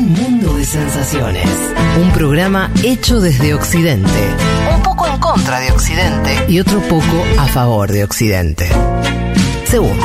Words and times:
un 0.00 0.12
mundo 0.14 0.56
de 0.56 0.64
sensaciones. 0.64 1.46
Un 2.00 2.10
programa 2.12 2.70
hecho 2.82 3.20
desde 3.20 3.52
Occidente. 3.52 4.10
Un 4.74 4.82
poco 4.82 5.06
en 5.06 5.18
contra 5.20 5.60
de 5.60 5.70
Occidente. 5.72 6.46
Y 6.48 6.58
otro 6.58 6.80
poco 6.88 7.24
a 7.38 7.46
favor 7.46 7.92
de 7.92 8.04
Occidente. 8.04 8.66
Según 9.64 9.98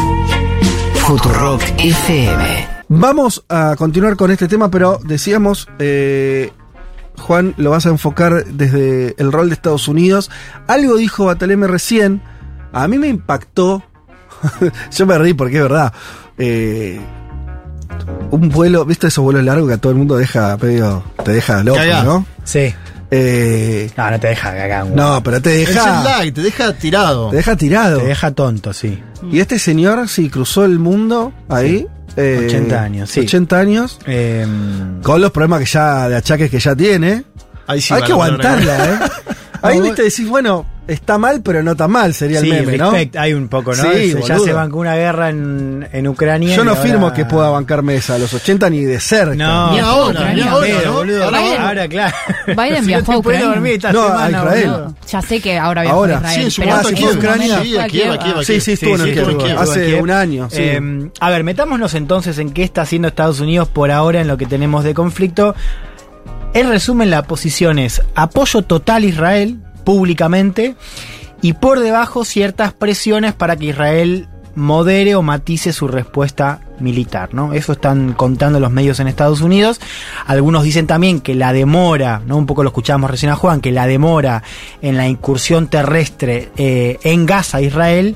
Futurock 0.96 1.62
FM. 1.78 2.68
Vamos 2.90 3.46
a 3.48 3.76
continuar 3.78 4.18
con 4.18 4.32
este 4.32 4.50
tema, 4.50 4.70
pero 4.70 5.00
decíamos, 5.02 5.70
eh, 5.80 6.52
Juan, 7.18 7.54
lo 7.58 7.70
vas 7.70 7.86
a 7.86 7.90
enfocar 7.90 8.46
desde 8.46 9.16
el 9.18 9.32
rol 9.32 9.48
de 9.48 9.56
Estados 9.56 9.88
Unidos. 9.88 10.30
Algo 10.68 10.98
dijo 10.98 11.26
Bataleme 11.26 11.68
recién, 11.68 12.22
a 12.74 12.88
mí 12.90 13.00
me 13.00 13.08
impactó, 13.08 13.84
yo 14.92 15.06
me 15.06 15.18
reí 15.18 15.34
porque 15.34 15.56
es 15.56 15.64
verdad, 15.64 15.94
eh, 16.38 17.00
un 18.32 18.50
vuelo, 18.50 18.86
¿viste 18.86 19.08
esos 19.08 19.24
vuelos 19.24 19.44
largos 19.44 19.68
que 19.68 19.74
a 19.76 19.78
todo 19.78 19.92
el 19.92 19.98
mundo 19.98 20.16
deja, 20.18 20.58
medio, 20.58 21.04
te 21.24 21.32
deja 21.34 21.64
loco, 21.64 21.78
Cagá. 21.78 22.04
¿no? 22.04 22.26
Sí. 22.44 22.74
Eh, 23.12 23.90
No, 23.96 24.10
no 24.12 24.20
te 24.20 24.28
deja 24.30 24.52
cagado. 24.56 24.90
no, 24.96 25.22
pero 25.24 25.42
te 25.42 25.62
Es 25.64 25.70
el 25.70 25.76
deja, 25.76 26.04
light, 26.04 26.36
te 26.36 26.42
deja 26.42 26.74
tirado. 26.74 27.30
te 27.30 27.38
deja 27.38 27.56
tirado. 27.56 28.00
Te 28.00 28.06
deja 28.08 28.32
tonto, 28.32 28.74
sí. 28.74 29.02
Y 29.32 29.40
este 29.40 29.60
señor, 29.60 30.08
sí, 30.10 30.30
cruzó 30.30 30.66
el 30.66 30.80
mundo 30.80 31.32
ahí. 31.50 31.88
eh, 32.18 32.46
80 32.48 32.82
años, 32.82 33.10
sí. 33.12 33.20
80 33.22 33.60
años. 33.60 34.00
Eh, 34.08 34.46
Con 35.04 35.22
los 35.22 35.32
problemas 35.32 35.60
que 35.60 35.66
ya, 35.66 36.10
de 36.10 36.16
achaques 36.16 36.50
que 36.50 36.60
ya 36.60 36.76
tiene. 36.76 37.24
Ahí 37.68 37.80
sí 37.82 37.94
Hay 37.94 38.02
que 38.04 38.12
aguantarla, 38.12 38.86
¿eh? 38.86 39.00
Ahí 39.62 39.82
viste, 39.82 40.04
decís, 40.04 40.28
bueno, 40.28 40.66
está 40.88 41.18
mal, 41.18 41.42
pero 41.42 41.64
no 41.64 41.76
tan 41.76 41.92
mal, 41.92 42.14
sería 42.14 42.42
sí, 42.42 42.50
el 42.52 42.66
meme, 42.66 42.78
¿no? 42.78 42.92
respect, 42.92 43.16
hay 43.16 43.34
un 43.34 43.48
poco, 43.48 43.74
¿no? 43.76 43.84
Sí, 43.84 44.12
Se- 44.12 44.22
ya 44.22 44.40
se 44.40 44.54
bancó 44.54 44.78
una 44.80 44.96
guerra 44.96 45.30
en, 45.30 45.88
en 45.92 46.08
Ucrania. 46.08 46.56
Yo 46.56 46.64
no 46.64 46.72
ahora- 46.72 46.84
firmo 46.84 47.14
que 47.14 47.26
pueda 47.26 47.50
bancarme 47.50 47.96
esa 47.96 48.16
a 48.16 48.18
los 48.20 48.34
80 48.34 48.70
ni 48.70 48.84
de 48.86 49.00
cerca. 49.00 49.36
No, 49.36 49.72
Ni 49.72 49.80
ahora, 49.80 50.34
ni 50.34 50.42
ahora, 50.42 50.68
¿no? 50.86 50.94
boludo, 50.94 51.24
Ahora 51.26 51.88
claro. 51.88 52.16
Biden 52.48 52.80
Si 52.82 52.86
viajó 52.88 53.12
no 53.12 53.18
a 53.18 53.20
Ucrania. 53.20 53.48
dormir 53.48 53.74
esta 53.74 53.92
No, 53.94 54.04
a 54.18 54.30
Israel. 54.30 54.70
boludo. 54.70 54.96
Ya 55.12 55.22
sé 55.22 55.40
que 55.42 55.58
ahora 55.58 55.82
viajó 55.82 55.98
Ahora, 55.98 56.16
a 56.16 56.20
Israel. 56.20 56.36
sí, 56.36 56.42
en 56.46 56.52
su 56.52 56.62
pero 56.62 57.12
Ucrania. 57.18 57.62
Sí, 57.64 57.78
aquí, 57.78 58.02
aquí, 58.04 58.30
aquí. 58.30 58.46
Sí, 58.46 58.62
sí, 58.62 58.72
estuvo 58.74 58.96
Sí, 58.98 59.02
en 59.02 59.06
sí, 59.08 59.12
el 59.12 59.18
estuvo 59.18 59.32
en 59.32 59.38
Kiev. 59.48 59.60
Hace 59.60 60.02
un 60.02 60.12
año. 60.12 60.48
Eh, 60.52 61.10
a 61.20 61.30
ver, 61.30 61.44
metámonos 61.44 61.94
entonces 61.96 62.38
en 62.38 62.52
qué 62.52 62.64
está 62.64 62.82
haciendo 62.84 63.08
Estados 63.08 63.40
Unidos 63.40 63.68
por 63.68 63.92
ahora 63.92 64.22
en 64.22 64.28
lo 64.28 64.38
que 64.38 64.46
tenemos 64.46 64.84
de 64.84 64.94
conflicto. 64.94 65.56
En 66.54 66.70
resumen, 66.70 67.10
la 67.10 67.24
posición 67.24 67.80
es 67.80 68.02
apoyo 68.16 68.62
total 68.62 69.04
a 69.04 69.06
Israel 69.08 69.60
públicamente 69.86 70.76
y 71.42 71.54
por 71.54 71.80
debajo 71.80 72.26
ciertas 72.26 72.74
presiones 72.74 73.34
para 73.34 73.56
que 73.56 73.68
Israel 73.68 74.28
modere 74.56 75.16
o 75.16 75.22
matice 75.22 75.74
su 75.74 75.88
respuesta 75.88 76.62
militar, 76.80 77.34
¿no? 77.34 77.54
Eso 77.54 77.74
están 77.74 78.14
contando 78.14 78.60
los 78.60 78.72
medios 78.72 79.00
en 79.00 79.08
Estados 79.08 79.42
Unidos. 79.42 79.80
Algunos 80.26 80.64
dicen 80.64 80.88
también 80.88 81.20
que 81.20 81.36
la 81.36 81.54
demora, 81.54 82.22
¿no? 82.26 82.38
Un 82.38 82.46
poco 82.46 82.64
lo 82.64 82.70
escuchamos 82.70 83.12
recién 83.12 83.32
a 83.32 83.36
Juan, 83.36 83.62
que 83.62 83.72
la 83.72 83.86
demora 83.86 84.44
en 84.82 84.98
la 84.98 85.08
incursión 85.08 85.68
terrestre 85.68 86.52
eh, 86.58 86.98
en 87.04 87.26
Gaza, 87.26 87.62
Israel, 87.62 88.16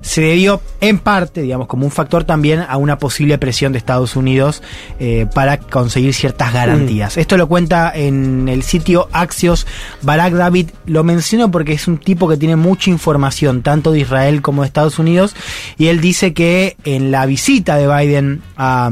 se 0.00 0.22
debió 0.22 0.60
en 0.80 0.98
parte, 0.98 1.42
digamos, 1.42 1.66
como 1.66 1.84
un 1.84 1.90
factor 1.90 2.24
también 2.24 2.64
a 2.66 2.76
una 2.76 2.98
posible 2.98 3.38
presión 3.38 3.72
de 3.72 3.78
Estados 3.78 4.16
Unidos 4.16 4.62
eh, 4.98 5.26
para 5.34 5.58
conseguir 5.58 6.14
ciertas 6.14 6.52
garantías. 6.52 7.16
Esto 7.16 7.36
lo 7.36 7.48
cuenta 7.48 7.92
en 7.94 8.48
el 8.48 8.62
sitio 8.62 9.08
Axios. 9.12 9.66
Barack 10.02 10.34
David 10.34 10.70
lo 10.86 11.04
menciono 11.04 11.50
porque 11.50 11.72
es 11.72 11.86
un 11.88 11.98
tipo 11.98 12.28
que 12.28 12.36
tiene 12.36 12.56
mucha 12.56 12.90
información, 12.90 13.62
tanto 13.62 13.92
de 13.92 14.00
Israel 14.00 14.42
como 14.42 14.62
de 14.62 14.66
Estados 14.68 14.98
Unidos, 14.98 15.34
y 15.76 15.88
él 15.88 16.00
dice 16.00 16.32
que 16.32 16.76
en 16.84 17.10
la 17.10 17.26
visita 17.26 17.76
de 17.76 17.86
Biden 17.86 18.42
a 18.56 18.90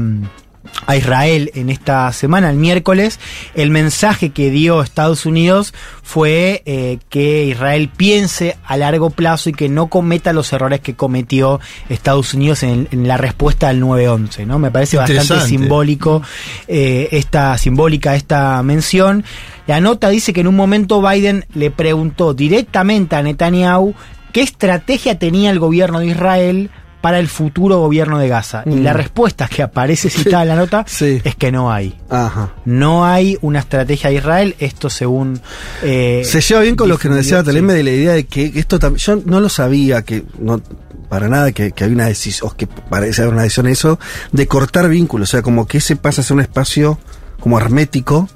a 0.85 0.95
Israel 0.95 1.51
en 1.55 1.69
esta 1.69 2.11
semana, 2.13 2.49
el 2.49 2.57
miércoles, 2.57 3.19
el 3.55 3.69
mensaje 3.69 4.31
que 4.31 4.49
dio 4.49 4.81
Estados 4.81 5.25
Unidos 5.25 5.73
fue 6.03 6.63
eh, 6.65 6.99
que 7.09 7.45
Israel 7.45 7.89
piense 7.95 8.57
a 8.65 8.77
largo 8.77 9.09
plazo 9.09 9.49
y 9.49 9.53
que 9.53 9.69
no 9.69 9.87
cometa 9.87 10.33
los 10.33 10.51
errores 10.53 10.79
que 10.81 10.95
cometió 10.95 11.59
Estados 11.89 12.33
Unidos 12.33 12.63
en, 12.63 12.87
en 12.91 13.07
la 13.07 13.17
respuesta 13.17 13.69
al 13.69 13.81
9-11, 13.81 14.45
¿no? 14.45 14.59
Me 14.59 14.71
parece 14.71 14.97
bastante 14.97 15.39
simbólico 15.41 16.21
eh, 16.67 17.09
esta 17.11 17.57
simbólica 17.57 18.15
esta 18.15 18.61
mención. 18.63 19.23
La 19.67 19.79
nota 19.81 20.09
dice 20.09 20.33
que 20.33 20.41
en 20.41 20.47
un 20.47 20.55
momento 20.55 21.01
Biden 21.01 21.45
le 21.53 21.71
preguntó 21.71 22.33
directamente 22.33 23.15
a 23.15 23.21
Netanyahu 23.21 23.93
qué 24.31 24.41
estrategia 24.41 25.19
tenía 25.19 25.51
el 25.51 25.59
gobierno 25.59 25.99
de 25.99 26.07
Israel 26.07 26.71
para 27.01 27.19
el 27.19 27.27
futuro 27.27 27.79
gobierno 27.79 28.17
de 28.19 28.27
Gaza. 28.27 28.63
Y 28.65 28.71
Mm. 28.71 28.83
la 28.83 28.93
respuesta 28.93 29.47
que 29.47 29.63
aparece 29.63 30.09
citada 30.39 30.43
en 30.43 30.49
la 30.49 30.55
nota 30.55 30.83
Sí. 30.87 31.21
es 31.23 31.35
que 31.35 31.51
no 31.51 31.71
hay. 31.71 31.97
Ajá. 32.09 32.53
No 32.65 33.05
hay 33.05 33.37
una 33.41 33.59
estrategia 33.59 34.09
de 34.09 34.17
Israel, 34.17 34.55
esto 34.59 34.89
según... 34.89 35.39
eh, 35.81 36.23
Se 36.25 36.41
lleva 36.41 36.61
bien 36.61 36.75
con 36.75 36.89
lo 36.89 36.97
que 36.97 37.07
nos 37.07 37.17
decía 37.17 37.37
Bataleme 37.37 37.73
de 37.73 37.83
la 37.83 37.91
idea 37.91 38.11
de 38.13 38.25
que 38.25 38.51
esto 38.55 38.79
también. 38.79 38.99
Yo 38.99 39.21
no 39.25 39.39
lo 39.39 39.49
sabía, 39.49 40.01
que 40.01 40.23
no 40.39 40.61
para 41.09 41.27
nada 41.27 41.51
que, 41.51 41.71
que 41.71 41.83
había 41.85 41.95
una 41.95 42.05
decisión, 42.05 42.49
o 42.51 42.55
que 42.55 42.67
parece 42.67 43.21
haber 43.23 43.33
una 43.33 43.43
decisión 43.43 43.65
en 43.65 43.71
eso, 43.71 43.97
de 44.31 44.45
cortar 44.47 44.87
vínculos. 44.89 45.29
O 45.29 45.31
sea, 45.31 45.41
como 45.41 45.65
que 45.67 45.79
ese 45.79 45.95
pasa 45.95 46.21
a 46.21 46.23
ser 46.23 46.35
un 46.35 46.41
espacio 46.41 46.99
como 47.39 47.57
hermético, 47.59 48.29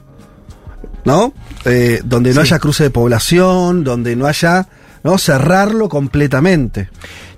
¿no? 1.05 1.33
Eh, 1.65 2.01
donde 2.03 2.29
no 2.33 2.41
Sí. 2.41 2.47
haya 2.47 2.59
cruce 2.59 2.83
de 2.83 2.89
población, 2.89 3.83
donde 3.83 4.15
no 4.15 4.25
haya. 4.25 4.67
¿no? 5.03 5.17
Cerrarlo 5.17 5.89
completamente. 5.89 6.87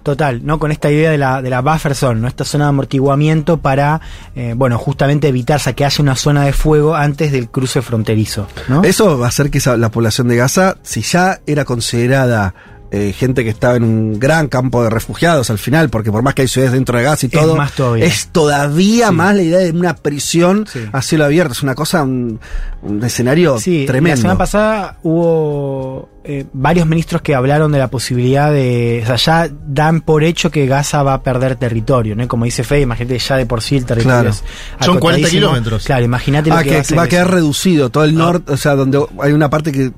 Total, 0.05 0.45
¿no? 0.45 0.59
Con 0.59 0.71
esta 0.71 0.91
idea 0.91 1.09
de 1.09 1.17
la, 1.17 1.41
de 1.41 1.49
la 1.49 1.61
buffer 1.61 1.95
zone, 1.95 2.21
¿no? 2.21 2.27
Esta 2.27 2.45
zona 2.45 2.65
de 2.65 2.69
amortiguamiento 2.69 3.57
para, 3.57 3.99
eh, 4.35 4.53
bueno, 4.55 4.77
justamente 4.77 5.27
evitar 5.29 5.59
que 5.73 5.83
haya 5.83 5.99
una 5.99 6.15
zona 6.15 6.45
de 6.45 6.53
fuego 6.53 6.93
antes 6.95 7.31
del 7.31 7.49
cruce 7.49 7.81
fronterizo, 7.81 8.47
¿no? 8.67 8.83
Eso 8.83 9.17
va 9.17 9.25
a 9.25 9.29
hacer 9.29 9.49
que 9.49 9.57
esa- 9.57 9.77
la 9.77 9.89
población 9.89 10.27
de 10.27 10.35
Gaza, 10.35 10.77
si 10.83 11.01
ya 11.01 11.39
era 11.47 11.65
considerada 11.65 12.53
eh, 12.91 13.13
gente 13.17 13.43
que 13.43 13.49
estaba 13.49 13.75
en 13.75 13.83
un 13.83 14.19
gran 14.19 14.47
campo 14.47 14.83
de 14.83 14.89
refugiados 14.89 15.49
al 15.49 15.57
final, 15.57 15.89
porque 15.89 16.11
por 16.11 16.21
más 16.23 16.33
que 16.35 16.43
hay 16.43 16.47
ciudades 16.47 16.73
dentro 16.73 16.97
de 16.97 17.03
Gaza 17.03 17.25
y 17.25 17.29
Es 17.33 17.41
todo, 17.41 17.55
más 17.55 17.71
todavía. 17.73 18.05
es 18.05 18.27
todavía 18.27 19.07
Sí. 19.09 19.13
más 19.15 19.35
la 19.35 19.41
idea 19.41 19.59
de 19.59 19.71
una 19.71 19.95
prisión 19.95 20.65
Sí. 20.71 20.79
a 20.91 21.01
cielo 21.01 21.25
abierto. 21.25 21.53
Es 21.53 21.63
una 21.63 21.75
cosa, 21.75 22.03
un, 22.03 22.39
un 22.83 23.03
escenario 23.03 23.57
Sí, 23.59 23.85
tremendo. 23.85 24.15
la 24.17 24.21
semana 24.21 24.37
pasada 24.37 24.97
hubo 25.03 26.09
eh, 26.23 26.45
varios 26.53 26.87
ministros 26.87 27.21
que 27.21 27.35
hablaron 27.35 27.71
de 27.71 27.77
la 27.79 27.89
posibilidad 27.89 28.51
de. 28.51 29.01
O 29.03 29.17
sea, 29.17 29.45
ya 29.47 29.53
dan 29.67 30.01
por 30.01 30.23
hecho 30.23 30.49
que 30.49 30.65
Gaza 30.65 31.03
va 31.03 31.13
a 31.15 31.21
perder 31.23 31.55
territorio, 31.55 32.15
¿no? 32.15 32.27
Como 32.27 32.45
dice 32.45 32.63
Fede, 32.63 32.81
imagínate 32.81 33.19
ya 33.19 33.37
de 33.37 33.45
por 33.45 33.61
sí 33.61 33.77
el 33.77 33.85
territorio 33.85 34.21
Claro. 34.21 34.29
es 34.29 34.37
Son 34.85 34.97
40 34.99 35.27
acotadísimo. 35.27 35.29
kilómetros. 35.51 35.85
Claro, 35.85 36.03
imagínate 36.05 36.49
lo 36.49 36.55
Ah, 36.55 36.63
que, 36.63 36.69
que, 36.69 36.75
va 36.75 36.81
a, 36.81 36.83
ser 36.83 36.97
va 36.97 37.03
a 37.03 37.07
quedar 37.07 37.27
eso. 37.27 37.35
reducido 37.35 37.89
todo 37.89 38.03
el 38.05 38.15
norte, 38.15 38.53
o 38.53 38.57
sea, 38.57 38.73
donde 38.75 39.05
hay 39.21 39.33
una 39.33 39.49
parte 39.51 39.71
que 39.71 39.91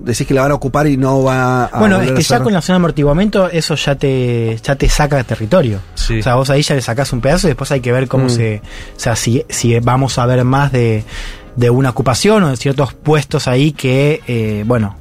decís 0.00 0.26
que 0.26 0.34
la 0.34 0.42
van 0.42 0.52
a 0.52 0.54
ocupar 0.54 0.86
y 0.86 0.96
no 0.96 1.22
va 1.22 1.64
a. 1.64 1.78
Bueno, 1.78 2.00
es 2.00 2.12
que 2.12 2.22
ya 2.22 2.40
con 2.40 2.52
la 2.52 2.60
zona 2.62 2.74
de 2.74 2.82
amortiguamiento 2.82 3.48
eso 3.48 3.74
ya 3.74 3.94
te 3.94 4.58
ya 4.62 4.76
te 4.76 4.88
saca 4.88 5.22
territorio. 5.24 5.80
Sí. 5.94 6.20
O 6.20 6.22
sea, 6.22 6.34
vos 6.36 6.50
ahí 6.50 6.62
ya 6.62 6.74
le 6.74 6.80
sacás 6.82 7.12
un 7.12 7.20
pedazo 7.20 7.46
y 7.46 7.50
después 7.50 7.70
hay 7.72 7.80
que 7.80 7.92
ver 7.92 8.08
cómo 8.08 8.26
Mm. 8.26 8.30
se... 8.30 8.62
O 8.96 9.00
sea, 9.00 9.16
si, 9.16 9.44
si 9.48 9.78
vamos 9.80 10.18
a 10.18 10.26
ver 10.26 10.44
más 10.44 10.72
de, 10.72 11.04
de 11.56 11.70
una 11.70 11.90
ocupación 11.90 12.42
o 12.44 12.48
de 12.50 12.56
ciertos 12.56 12.94
puestos 12.94 13.48
ahí 13.48 13.72
que, 13.72 14.22
eh, 14.26 14.64
bueno, 14.66 14.96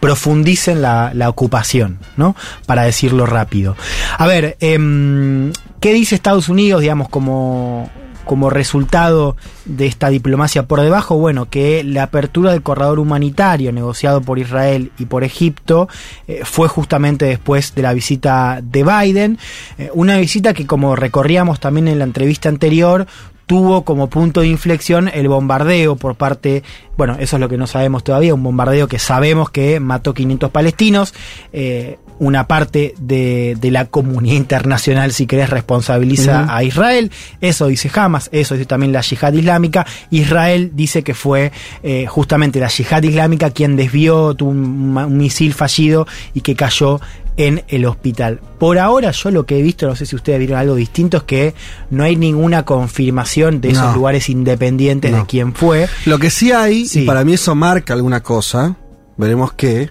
profundicen 0.00 0.82
la, 0.82 1.12
la 1.14 1.28
ocupación, 1.30 1.98
¿no? 2.16 2.36
Para 2.66 2.82
decirlo 2.82 3.24
rápido. 3.24 3.74
A 4.18 4.26
ver, 4.26 4.56
em, 4.60 5.50
¿qué 5.80 5.94
dice 5.94 6.14
Estados 6.14 6.48
Unidos, 6.50 6.82
digamos, 6.82 7.08
como, 7.08 7.90
como 8.24 8.50
resultado 8.50 9.36
de 9.64 9.86
esta 9.86 10.08
diplomacia 10.08 10.66
por 10.66 10.80
debajo? 10.80 11.16
Bueno, 11.16 11.48
que 11.48 11.84
la 11.84 12.04
apertura 12.04 12.52
del 12.52 12.62
corredor 12.62 12.98
humanitario 12.98 13.72
negociado 13.72 14.20
por 14.20 14.38
Israel 14.38 14.92
y 14.98 15.06
por 15.06 15.24
Egipto 15.24 15.88
eh, 16.26 16.42
fue 16.44 16.68
justamente 16.68 17.24
después 17.26 17.74
de 17.74 17.82
la 17.82 17.92
visita 17.92 18.60
de 18.62 18.84
Biden, 18.84 19.38
eh, 19.78 19.90
una 19.94 20.16
visita 20.18 20.54
que 20.54 20.66
como 20.66 20.96
recorríamos 20.96 21.60
también 21.60 21.88
en 21.88 21.98
la 21.98 22.04
entrevista 22.04 22.48
anterior, 22.48 23.06
tuvo 23.46 23.84
como 23.84 24.08
punto 24.08 24.40
de 24.40 24.48
inflexión 24.48 25.10
el 25.12 25.28
bombardeo 25.28 25.96
por 25.96 26.14
parte, 26.14 26.62
bueno, 26.96 27.16
eso 27.18 27.36
es 27.36 27.40
lo 27.40 27.48
que 27.48 27.58
no 27.58 27.66
sabemos 27.66 28.04
todavía, 28.04 28.34
un 28.34 28.42
bombardeo 28.42 28.88
que 28.88 28.98
sabemos 28.98 29.50
que 29.50 29.80
mató 29.80 30.14
500 30.14 30.50
palestinos, 30.50 31.14
eh, 31.52 31.98
una 32.18 32.46
parte 32.46 32.94
de, 32.98 33.56
de 33.60 33.70
la 33.70 33.86
comunidad 33.86 34.36
internacional, 34.36 35.12
si 35.12 35.26
querés, 35.26 35.50
responsabiliza 35.50 36.46
a 36.54 36.62
Israel, 36.62 37.10
eso 37.40 37.66
dice 37.66 37.90
Hamas, 37.94 38.28
eso 38.32 38.54
dice 38.54 38.66
también 38.66 38.92
la 38.92 39.00
yihad 39.00 39.32
islámica, 39.32 39.86
Israel 40.10 40.70
dice 40.74 41.02
que 41.02 41.14
fue 41.14 41.52
eh, 41.82 42.06
justamente 42.06 42.60
la 42.60 42.68
yihad 42.68 43.02
islámica 43.02 43.50
quien 43.50 43.76
desvió, 43.76 44.34
tuvo 44.34 44.50
un, 44.50 45.16
misil 45.16 45.54
fallido 45.54 46.06
y 46.34 46.40
que 46.40 46.54
cayó 46.54 47.00
en 47.36 47.64
el 47.66 47.84
hospital. 47.84 48.40
Por 48.60 48.78
ahora 48.78 49.10
yo 49.10 49.30
lo 49.32 49.44
que 49.44 49.58
he 49.58 49.62
visto, 49.62 49.88
no 49.88 49.96
sé 49.96 50.06
si 50.06 50.14
ustedes 50.14 50.38
vieron 50.38 50.56
algo 50.58 50.76
distinto, 50.76 51.16
es 51.16 51.22
que 51.24 51.54
no 51.90 52.04
hay 52.04 52.14
ninguna 52.14 52.64
confirmación 52.64 53.60
de 53.60 53.70
esos 53.70 53.86
No. 53.86 53.94
lugares 53.94 54.28
independientes 54.28 55.12
de 55.12 55.24
quién 55.26 55.52
fue. 55.52 55.88
Lo 56.06 56.18
que 56.20 56.30
sí 56.30 56.52
hay, 56.52 56.86
Sí. 56.86 57.00
y 57.02 57.06
para 57.06 57.24
mí 57.24 57.34
eso 57.34 57.54
marca 57.56 57.92
alguna 57.92 58.22
cosa, 58.22 58.76
veremos 59.16 59.52
qué. 59.52 59.88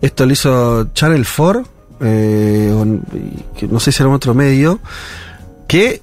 Esto 0.00 0.26
lo 0.26 0.32
hizo 0.32 0.88
Channel 0.92 1.26
4, 1.36 1.64
eh, 2.00 3.00
no 3.70 3.80
sé 3.80 3.92
si 3.92 4.02
era 4.02 4.10
otro 4.10 4.34
medio, 4.34 4.80
que 5.66 6.02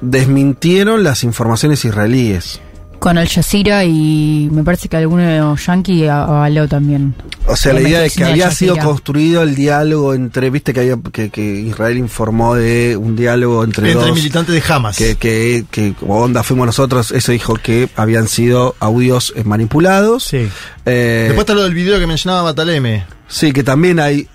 desmintieron 0.00 1.02
las 1.02 1.24
informaciones 1.24 1.84
israelíes. 1.84 2.60
Con 3.00 3.16
Al 3.18 3.28
Jazeera 3.28 3.84
y 3.84 4.48
me 4.52 4.62
parece 4.62 4.88
que 4.88 4.96
alguno 4.98 5.56
yankee 5.56 6.06
avaló 6.06 6.68
también. 6.68 7.14
O 7.46 7.56
sea, 7.56 7.72
la 7.72 7.80
La 7.80 7.88
idea 7.88 8.00
de 8.00 8.10
que 8.10 8.24
había 8.24 8.48
Al 8.48 8.54
sido 8.54 8.76
construido 8.76 9.42
el 9.42 9.54
diálogo 9.54 10.12
entre, 10.14 10.50
viste 10.50 10.74
que 10.74 10.80
había 10.80 10.98
que, 11.10 11.30
que 11.30 11.42
Israel 11.60 11.96
informó 11.96 12.54
de 12.54 12.96
un 12.98 13.16
diálogo 13.16 13.64
entre, 13.64 13.90
Entre 13.90 14.06
dos 14.06 14.14
militantes 14.14 14.54
de 14.54 14.62
Hamas. 14.72 14.96
que, 14.98 15.16
que, 15.16 15.64
que 15.70 15.94
como 15.94 16.20
onda 16.20 16.42
fuimos 16.42 16.66
nosotros, 16.66 17.10
eso 17.10 17.32
dijo 17.32 17.54
que 17.54 17.88
habían 17.96 18.28
sido 18.28 18.76
audios 18.80 19.32
eh, 19.34 19.44
manipulados. 19.44 20.24
Sí. 20.24 20.46
Eh, 20.84 21.24
Después 21.28 21.40
está 21.40 21.54
lo 21.54 21.62
del 21.62 21.74
video 21.74 21.98
que 21.98 22.06
mencionaba 22.06 22.42
Bataleme. 22.42 23.04
sí, 23.28 23.52
que 23.52 23.62
también 23.62 23.98
hay, 23.98 24.28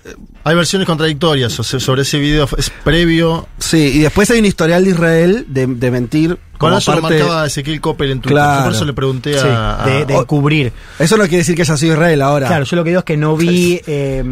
Hay 0.44 0.54
versiones 0.56 0.86
contradictorias 0.86 1.58
o 1.58 1.62
sea, 1.62 1.78
sobre 1.80 2.02
ese 2.02 2.18
video. 2.18 2.48
Es 2.58 2.70
previo. 2.84 3.48
sí, 3.58 3.92
y 3.94 3.98
después 4.00 4.30
hay 4.30 4.38
un 4.40 4.44
historial 4.46 4.84
de 4.84 4.90
Israel 4.90 5.44
de, 5.48 5.66
de 5.66 5.90
mentir. 5.90 6.38
Con 6.58 6.74
eso 6.74 6.92
parte- 7.00 7.18
marcaba 7.18 7.46
Ezequiel 7.46 7.80
Coppel 7.80 8.10
en 8.12 8.20
Twitter. 8.20 8.36
Claro. 8.36 8.58
Yo 8.60 8.64
por 8.64 8.74
eso 8.74 8.84
le 8.84 8.92
pregunté 8.92 9.32
Sí, 9.34 9.46
a. 9.46 9.82
a- 9.82 9.86
de, 9.86 10.04
de 10.06 10.14
o- 10.14 10.20
encubrir. 10.22 10.72
Eso 10.98 11.16
no 11.16 11.24
quiere 11.24 11.38
decir 11.38 11.54
que 11.54 11.62
haya 11.62 11.76
sido 11.76 11.94
Israel 11.94 12.22
ahora. 12.22 12.46
Claro, 12.48 12.64
yo 12.64 12.76
lo 12.76 12.84
que 12.84 12.90
digo 12.90 12.98
es 13.00 13.04
que 13.04 13.16
no 13.16 13.36
vi 13.36 13.80
eh, 13.86 14.22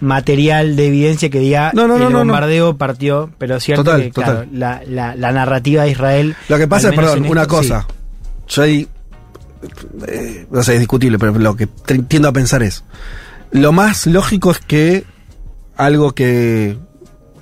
material 0.00 0.76
de 0.76 0.86
evidencia 0.88 1.30
que 1.30 1.38
diga 1.38 1.70
No, 1.74 1.86
no, 1.88 1.98
no, 1.98 2.08
el 2.08 2.14
bombardeo 2.14 2.76
partió, 2.76 3.30
pero 3.38 3.56
es 3.56 3.64
cierto 3.64 3.84
Total, 3.84 4.02
que 4.02 4.10
total. 4.10 4.30
claro, 4.34 4.48
la, 4.52 4.82
la- 4.86 5.14
la 5.16 5.32
narrativa 5.32 5.84
de 5.84 5.90
Israel. 5.90 6.36
Lo 6.48 6.58
que 6.58 6.68
pasa 6.68 6.88
es, 6.90 6.94
perdón, 6.96 7.24
una 7.26 7.46
cosa. 7.46 7.86
Yo 8.48 8.62
ahí, 8.62 8.86
eh, 10.08 10.46
no 10.50 10.62
sé, 10.62 10.74
es 10.74 10.80
discutible, 10.80 11.18
pero 11.18 11.32
lo 11.38 11.56
que 11.56 11.66
tiendo 12.08 12.28
a 12.28 12.32
pensar 12.32 12.62
es, 12.62 12.84
lo 13.52 13.72
más 13.72 14.06
lógico 14.06 14.50
es 14.50 14.58
que 14.58 15.04
algo 15.76 16.12
que 16.12 16.76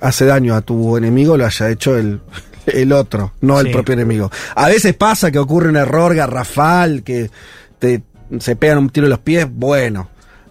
hace 0.01 0.25
daño 0.25 0.55
a 0.55 0.61
tu 0.61 0.95
enemigo 0.97 1.37
lo 1.37 1.45
haya 1.45 1.69
hecho 1.69 1.97
el, 1.97 2.21
el 2.67 2.91
otro, 2.93 3.33
no 3.41 3.59
el 3.59 3.71
propio 3.71 3.93
enemigo. 3.93 4.31
A 4.55 4.67
veces 4.69 4.93
pasa 4.95 5.31
que 5.31 5.39
ocurre 5.39 5.69
un 5.69 5.75
error 5.77 6.15
garrafal, 6.15 7.03
que 7.03 7.29
te, 7.79 8.01
se 8.39 8.55
pegan 8.55 8.77
un 8.79 8.89
tiro 8.89 9.05
en 9.07 9.11
los 9.11 9.19
pies, 9.19 9.47
bueno, 9.51 10.09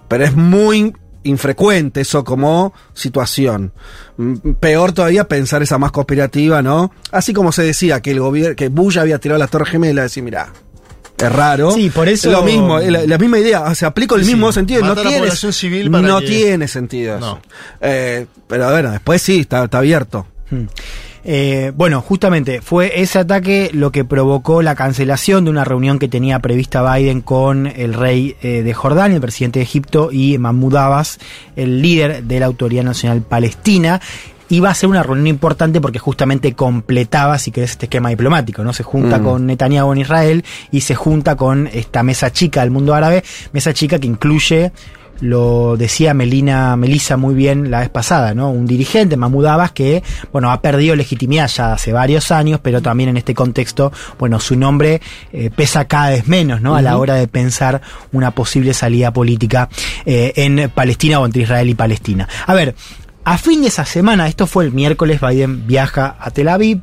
pero 0.09 0.25
es 0.25 0.35
muy 0.35 0.93
infrecuente 1.25 2.01
eso 2.01 2.25
como 2.25 2.75
situación. 2.95 3.73
Mm, 4.17 4.35
Peor 4.61 4.93
todavía 4.93 5.29
pensar 5.29 5.63
esa 5.63 5.79
más 5.79 5.93
conspirativa, 5.93 6.63
¿no? 6.63 6.93
Así 7.13 7.33
como 7.33 7.53
se 7.53 7.63
decía 7.63 8.01
que 8.01 8.11
el 8.11 8.21
gobierno, 8.21 8.57
que 8.57 8.69
Bush 8.69 8.99
había 8.99 9.19
tirado 9.19 9.39
las 9.39 9.51
Torres 9.51 9.69
Gemelas, 9.71 10.07
decir, 10.07 10.23
mira, 10.25 10.49
es 11.17 11.33
raro. 11.33 11.71
Sí, 11.71 11.91
por 11.91 12.09
eso- 12.09 12.29
Es 12.29 12.37
lo 12.37 12.43
mismo, 12.43 12.81
la, 12.81 13.07
la 13.07 13.19
misma 13.19 13.39
idea, 13.39 13.63
o 13.63 13.75
sea, 13.77 13.89
aplico 13.89 14.17
el 14.17 14.25
Sí, 14.25 14.33
mismo 14.33 14.51
sí. 14.51 14.57
sentido, 14.57 14.81
no 14.85 14.95
civil 15.53 15.91
para 15.91 16.09
no 16.09 16.19
que- 16.21 16.27
tiene 16.27 16.67
sentido 16.67 17.17
eso. 17.19 17.27
No. 17.27 17.41
Eh, 17.81 18.27
pero 18.49 18.69
bueno, 18.71 18.91
después 18.91 19.23
sí, 19.23 19.41
está, 19.41 19.65
está 19.65 19.79
abierto. 19.79 20.27
Hmm. 20.51 20.65
Eh, 21.25 21.73
bueno, 21.77 22.01
justamente 22.01 22.61
fue 22.61 23.01
ese 23.01 23.21
ataque 23.21 23.71
lo 23.73 23.93
que 23.93 24.05
provocó 24.05 24.61
la 24.61 24.75
cancelación 24.75 25.45
de 25.45 25.51
una 25.51 25.65
reunión 25.65 25.99
que 25.99 26.09
tenía 26.09 26.41
prevista 26.41 26.83
Biden 26.95 27.21
con 27.21 27.69
el 27.69 27.95
rey 27.95 28.37
eh, 28.43 28.63
de 28.63 28.75
Jordania, 28.75 29.17
el 29.17 29.21
presidente 29.21 29.61
de 29.61 29.65
Egipto, 29.65 30.11
y 30.11 30.37
Mahmoud 30.39 30.75
Abbas, 30.75 31.19
el 31.55 31.81
líder 31.81 32.25
de 32.25 32.41
la 32.41 32.47
Autoridad 32.47 32.83
Nacional 32.83 33.23
Palestina. 33.23 34.01
Iba 34.49 34.69
a 34.69 34.75
ser 34.75 34.89
una 34.91 35.03
reunión 35.03 35.29
importante 35.29 35.81
porque 35.81 35.99
justamente 35.99 36.53
completaba, 36.55 37.39
si 37.39 37.53
querés, 37.53 37.71
este 37.71 37.87
esquema 37.87 38.11
diplomático, 38.11 38.63
¿no? 38.63 38.73
Se 38.73 38.83
junta 38.83 39.19
Mm. 39.19 39.25
con 39.25 39.47
Netanyahu 39.47 39.93
en 39.93 39.99
Israel 39.99 40.45
y 40.71 40.83
se 40.83 40.95
junta 40.95 41.37
con 41.37 41.69
esta 41.73 42.03
mesa 42.03 42.33
chica 42.33 42.61
del 42.61 42.71
mundo 42.71 42.95
árabe, 42.95 43.23
mesa 43.53 43.73
chica 43.73 43.99
que 43.99 44.09
incluye 44.09 44.73
lo 45.23 45.77
decía 45.77 46.15
Melina 46.15 46.77
Melisa 46.77 47.17
muy 47.17 47.35
bien 47.35 47.71
la 47.71 47.81
vez 47.81 47.89
pasada, 47.89 48.35
¿no? 48.35 48.51
Un 48.51 48.67
dirigente, 48.67 49.17
Mahmoud 49.17 49.47
Abbas, 49.47 49.71
que, 49.71 50.03
bueno, 50.33 50.51
ha 50.51 50.61
perdido 50.61 50.97
legitimidad 50.97 51.49
ya 51.49 51.75
hace 51.75 51.93
varios 51.93 52.33
años, 52.33 52.59
pero 52.61 52.83
también 52.83 53.11
en 53.11 53.17
este 53.17 53.33
contexto, 53.33 53.93
bueno, 54.19 54.41
su 54.41 54.57
nombre 54.57 55.01
eh, 55.33 55.51
pesa 55.55 55.87
cada 55.87 56.11
vez 56.11 56.27
menos, 56.27 56.61
¿no? 56.61 56.75
A 56.75 56.83
la 56.83 56.99
hora 56.99 57.15
de 57.15 57.29
pensar 57.29 57.81
una 58.11 58.33
posible 58.33 58.75
salida 58.75 59.13
política 59.13 59.69
eh, 60.05 60.33
en 60.35 60.69
Palestina 60.71 61.21
o 61.21 61.25
entre 61.25 61.43
Israel 61.43 61.69
y 61.69 61.75
Palestina. 61.75 62.29
A 62.45 62.55
ver, 62.55 62.75
a 63.25 63.39
fin 63.39 63.63
de 63.63 63.69
esa 63.69 63.85
semana, 63.85 64.27
esto 64.27 64.49
fue 64.49 64.65
el 64.65 64.73
miércoles, 64.73 65.21
Biden 65.21 65.69
viaja 65.69 66.17
a 66.19 66.33
Tel 66.33 66.49
Aviv, 66.49 66.81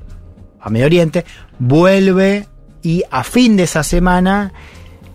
a 0.61 0.69
Medio 0.69 0.85
Oriente, 0.85 1.25
vuelve 1.59 2.47
y 2.81 3.03
a 3.11 3.25
fin 3.25 3.57
de 3.57 3.63
esa 3.63 3.83
semana 3.83 4.53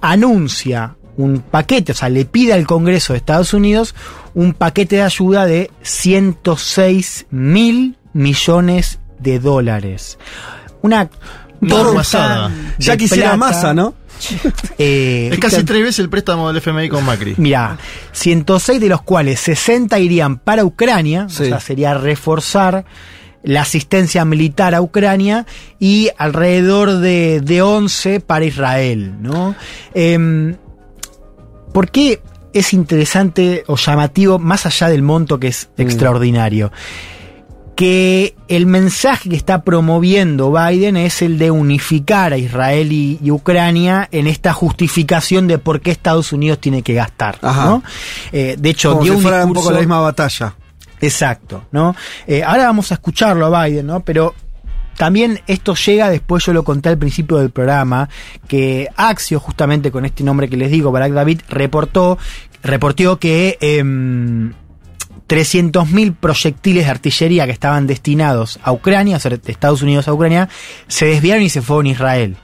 anuncia 0.03 0.97
un 1.17 1.41
paquete, 1.41 1.93
o 1.93 1.95
sea, 1.95 2.09
le 2.09 2.25
pide 2.25 2.53
al 2.53 2.67
Congreso 2.67 3.13
de 3.13 3.19
Estados 3.19 3.55
Unidos 3.55 3.95
un 4.35 4.53
paquete 4.53 4.97
de 4.97 5.03
ayuda 5.03 5.47
de 5.47 5.71
106 5.83 7.27
mil 7.31 7.97
millones 8.13 8.99
de 9.19 9.39
dólares. 9.39 10.19
Una 10.83 11.09
torta 11.67 12.51
Ya 12.79 12.97
quisiera 12.97 13.35
plata, 13.35 13.37
masa, 13.37 13.75
¿no? 13.75 13.95
eh, 14.79 15.31
Es 15.33 15.39
casi 15.39 15.57
fíjate- 15.57 15.65
tres 15.67 15.83
veces 15.83 15.99
el 16.01 16.09
préstamo 16.11 16.49
del 16.49 16.59
FMI 16.59 16.89
con 16.89 17.05
Macri. 17.05 17.35
Mirá, 17.37 17.79
106 18.13 18.81
de 18.81 18.89
los 18.89 19.03
cuales 19.03 19.41
60 19.41 19.99
irían 19.99 20.39
para 20.39 20.65
Ucrania, 20.65 21.27
Sí. 21.29 21.45
o 21.45 21.47
sea, 21.47 21.61
sería 21.61 21.95
reforzar 21.95 22.85
la 23.43 23.61
asistencia 23.63 24.25
militar 24.25 24.75
a 24.75 24.81
Ucrania 24.81 25.45
y 25.79 26.11
alrededor 26.17 26.99
de, 26.99 27.41
de 27.43 27.61
11 27.63 28.21
para 28.21 28.45
Israel, 28.47 29.15
¿no? 29.21 29.55
Em, 29.93 30.57
¿Por 31.75 31.91
qué 31.91 32.23
es 32.53 32.73
interesante 32.73 33.65
o 33.67 33.75
llamativo, 33.75 34.39
más 34.39 34.65
allá 34.65 34.89
del 34.89 35.03
monto 35.03 35.41
que 35.41 35.49
es 35.49 35.71
extraordinario? 35.77 36.71
que 37.75 38.37
el 38.47 38.67
mensaje 38.67 39.29
que 39.29 39.35
está 39.35 39.65
promoviendo 39.65 40.53
Biden 40.53 40.97
es 40.97 41.23
el 41.23 41.39
de 41.39 41.51
unificar 41.51 42.33
a 42.33 42.39
Israel 42.39 42.93
y, 42.93 43.19
y 43.21 43.33
Ucrania 43.33 44.09
en 44.13 44.29
esta 44.29 44.53
justificación 44.53 45.49
de 45.49 45.59
por 45.59 45.81
qué 45.81 45.91
Estados 45.91 46.33
Unidos 46.33 46.61
tiene 46.61 46.83
que 46.83 46.95
gastar. 46.95 47.37
Ajá. 47.43 47.65
¿no? 47.65 47.83
Eh, 48.31 48.55
de 48.57 48.71
hecho, 48.71 48.93
Como 48.93 49.03
dio 49.03 49.15
si 49.15 49.17
un 49.17 49.23
fuera 49.23 49.45
un 49.45 49.53
poco 49.53 49.73
la 49.73 49.81
misma 49.81 49.99
batalla. 49.99 50.55
Exacto, 51.01 51.65
¿no? 51.73 51.97
Eh, 52.29 52.45
ahora 52.45 52.67
vamos 52.67 52.93
a 52.93 52.95
escucharlo 52.95 53.53
a 53.53 53.65
Biden, 53.65 53.89
¿no? 53.89 54.05
Pero 54.05 54.37
también 54.97 55.41
esto 55.47 55.75
llega, 55.75 56.11
después 56.11 56.45
yo 56.45 56.53
lo 56.53 56.65
conté 56.65 56.89
al 56.89 56.99
principio 56.99 57.39
del 57.39 57.51
programa, 57.51 58.09
que 58.49 58.89
Axio, 58.97 59.41
justamente 59.41 59.91
con 59.91 60.05
este 60.05 60.25
nombre 60.25 60.49
que 60.49 60.57
les 60.57 60.71
digo, 60.71 60.93
Barack 60.93 61.13
David, 61.13 61.41
reportó, 61.49 62.19
reportó 62.63 63.19
que 63.19 63.59
em, 63.61 64.53
300.000 65.29 66.15
proyectiles 66.15 66.85
de 66.85 66.91
artillería 66.91 67.47
que 67.47 67.53
estaban 67.53 67.87
destinados 67.87 68.59
a 68.63 68.73
Ucrania, 68.73 69.17
o 69.17 69.21
sea, 69.21 69.31
de 69.31 69.53
Estados 69.53 69.83
Unidos 69.83 70.09
a 70.09 70.13
Ucrania, 70.13 70.49
se 70.87 71.07
desviaron 71.07 71.43
y 71.43 71.49
se 71.49 71.63
fueron 71.63 71.87
a 71.87 71.91
Israel. 71.91 72.37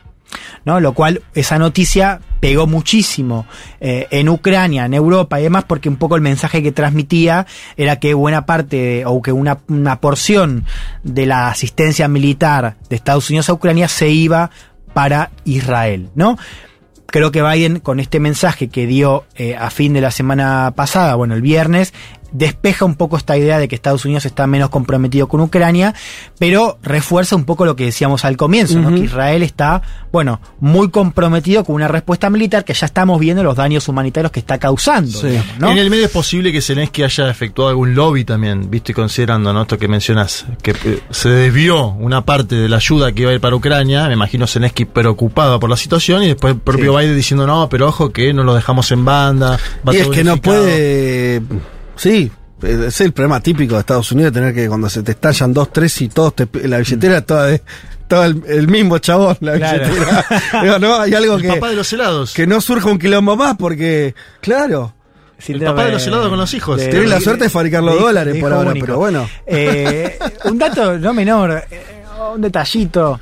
¿No? 0.64 0.80
Lo 0.80 0.92
cual, 0.92 1.22
esa 1.34 1.58
noticia 1.58 2.20
pegó 2.40 2.66
muchísimo 2.66 3.46
eh, 3.80 4.06
en 4.10 4.28
Ucrania, 4.28 4.86
en 4.86 4.94
Europa 4.94 5.40
y 5.40 5.44
demás, 5.44 5.64
porque 5.64 5.88
un 5.88 5.96
poco 5.96 6.16
el 6.16 6.22
mensaje 6.22 6.62
que 6.62 6.72
transmitía 6.72 7.46
era 7.76 7.96
que 7.96 8.14
buena 8.14 8.46
parte, 8.46 9.04
o 9.06 9.20
que 9.22 9.32
una, 9.32 9.58
una 9.68 10.00
porción 10.00 10.64
de 11.02 11.26
la 11.26 11.48
asistencia 11.48 12.08
militar 12.08 12.76
de 12.88 12.96
Estados 12.96 13.28
Unidos 13.30 13.48
a 13.48 13.52
Ucrania 13.52 13.88
se 13.88 14.08
iba 14.08 14.50
para 14.92 15.30
Israel, 15.44 16.10
¿no? 16.14 16.38
Creo 17.06 17.32
que 17.32 17.42
Biden, 17.42 17.80
con 17.80 17.98
este 17.98 18.20
mensaje 18.20 18.68
que 18.68 18.86
dio 18.86 19.24
eh, 19.34 19.56
a 19.56 19.70
fin 19.70 19.92
de 19.92 20.00
la 20.00 20.12
semana 20.12 20.72
pasada, 20.76 21.16
bueno, 21.16 21.34
el 21.34 21.42
viernes, 21.42 21.92
despeja 22.32 22.84
un 22.84 22.94
poco 22.94 23.16
esta 23.16 23.36
idea 23.36 23.58
de 23.58 23.68
que 23.68 23.74
Estados 23.74 24.04
Unidos 24.04 24.24
está 24.26 24.46
menos 24.46 24.70
comprometido 24.70 25.28
con 25.28 25.40
Ucrania, 25.40 25.94
pero 26.38 26.78
refuerza 26.82 27.36
un 27.36 27.44
poco 27.44 27.64
lo 27.64 27.76
que 27.76 27.84
decíamos 27.84 28.24
al 28.24 28.36
comienzo, 28.36 28.78
¿no? 28.78 28.90
Que 28.94 29.00
Israel 29.00 29.42
está, 29.42 29.82
bueno, 30.12 30.40
muy 30.60 30.90
comprometido 30.90 31.64
con 31.64 31.74
una 31.76 31.88
respuesta 31.88 32.30
militar 32.30 32.64
que 32.64 32.74
ya 32.74 32.86
estamos 32.86 33.18
viendo 33.20 33.42
los 33.42 33.56
daños 33.56 33.88
humanitarios 33.88 34.30
que 34.32 34.40
está 34.40 34.58
causando. 34.58 35.18
Sí. 35.18 35.28
digamos, 35.28 35.58
¿no? 35.58 35.70
En 35.70 35.78
el 35.78 35.90
medio 35.90 36.04
es 36.06 36.10
posible 36.10 36.52
que 36.52 36.60
Zelensky 36.62 37.02
haya 37.02 37.28
efectuado 37.30 37.70
algún 37.70 37.94
lobby 37.94 38.24
también, 38.24 38.70
viste, 38.70 38.94
considerando 38.94 39.52
¿no? 39.52 39.62
esto 39.62 39.78
que 39.78 39.88
mencionas, 39.88 40.46
que 40.62 40.72
eh, 40.72 41.00
se 41.10 41.28
desvió 41.30 41.88
una 41.88 42.24
parte 42.24 42.54
de 42.54 42.68
la 42.68 42.76
ayuda 42.76 43.12
que 43.12 43.22
iba 43.22 43.30
a 43.30 43.34
ir 43.34 43.40
para 43.40 43.56
Ucrania, 43.56 44.06
me 44.08 44.14
imagino 44.14 44.46
Zelensky 44.46 44.84
preocupado 44.84 45.58
por 45.60 45.68
la 45.70 45.76
situación 45.76 46.22
y 46.22 46.28
después 46.28 46.54
el 46.54 46.60
propio 46.60 46.92
Sí. 46.92 46.98
Biden 46.98 47.16
diciendo, 47.16 47.46
no, 47.46 47.68
pero 47.68 47.88
ojo 47.88 48.10
que 48.10 48.32
no 48.32 48.42
lo 48.44 48.54
dejamos 48.54 48.90
en 48.92 49.04
banda. 49.04 49.58
va 49.86 49.94
y 49.94 49.98
es 49.98 50.08
que 50.08 50.24
no 50.24 50.32
unificado". 50.32 50.62
puede. 50.62 51.42
Sí, 52.00 52.30
es 52.62 53.00
el 53.02 53.12
problema 53.12 53.40
típico 53.42 53.74
de 53.74 53.80
Estados 53.80 54.10
Unidos, 54.12 54.32
tener 54.32 54.54
que 54.54 54.68
cuando 54.68 54.88
se 54.88 55.02
te 55.02 55.12
estallan 55.12 55.52
dos, 55.52 55.70
tres 55.70 56.00
y 56.00 56.08
todos 56.08 56.34
te, 56.34 56.48
la 56.66 56.78
billetera 56.78 57.20
toda 57.20 57.46
de. 57.46 57.62
Todo 58.08 58.24
el, 58.24 58.42
el 58.48 58.68
mismo 58.68 58.96
chabón, 58.98 59.36
la 59.40 59.52
Claro. 59.56 59.84
billetera. 59.86 60.24
Digo, 60.62 60.78
no, 60.78 60.98
hay 60.98 61.14
algo 61.14 61.34
El 61.36 61.42
que, 61.42 61.48
papá 61.48 61.68
de 61.68 61.76
los 61.76 61.92
helados. 61.92 62.32
que 62.34 62.46
no 62.46 62.60
surja 62.62 62.88
un 62.90 62.98
quilombo 62.98 63.36
más, 63.36 63.56
porque, 63.58 64.14
claro, 64.40 64.94
el 65.46 65.60
papá 65.60 65.84
de 65.84 65.92
los 65.92 66.06
helados 66.06 66.28
con 66.30 66.38
los 66.38 66.54
hijos. 66.54 66.78
Tenés 66.80 67.08
la 67.08 67.20
suerte 67.20 67.44
de 67.44 67.50
fabricar 67.50 67.82
los 67.82 68.00
dólares 68.00 68.36
por 68.40 68.50
ahora, 68.52 68.70
único. 68.70 68.86
pero 68.86 68.98
bueno. 68.98 69.28
Eh, 69.46 70.18
un 70.46 70.58
dato 70.58 70.98
no 70.98 71.12
menor, 71.14 71.64
eh, 71.70 72.02
un 72.34 72.40
detallito. 72.40 73.20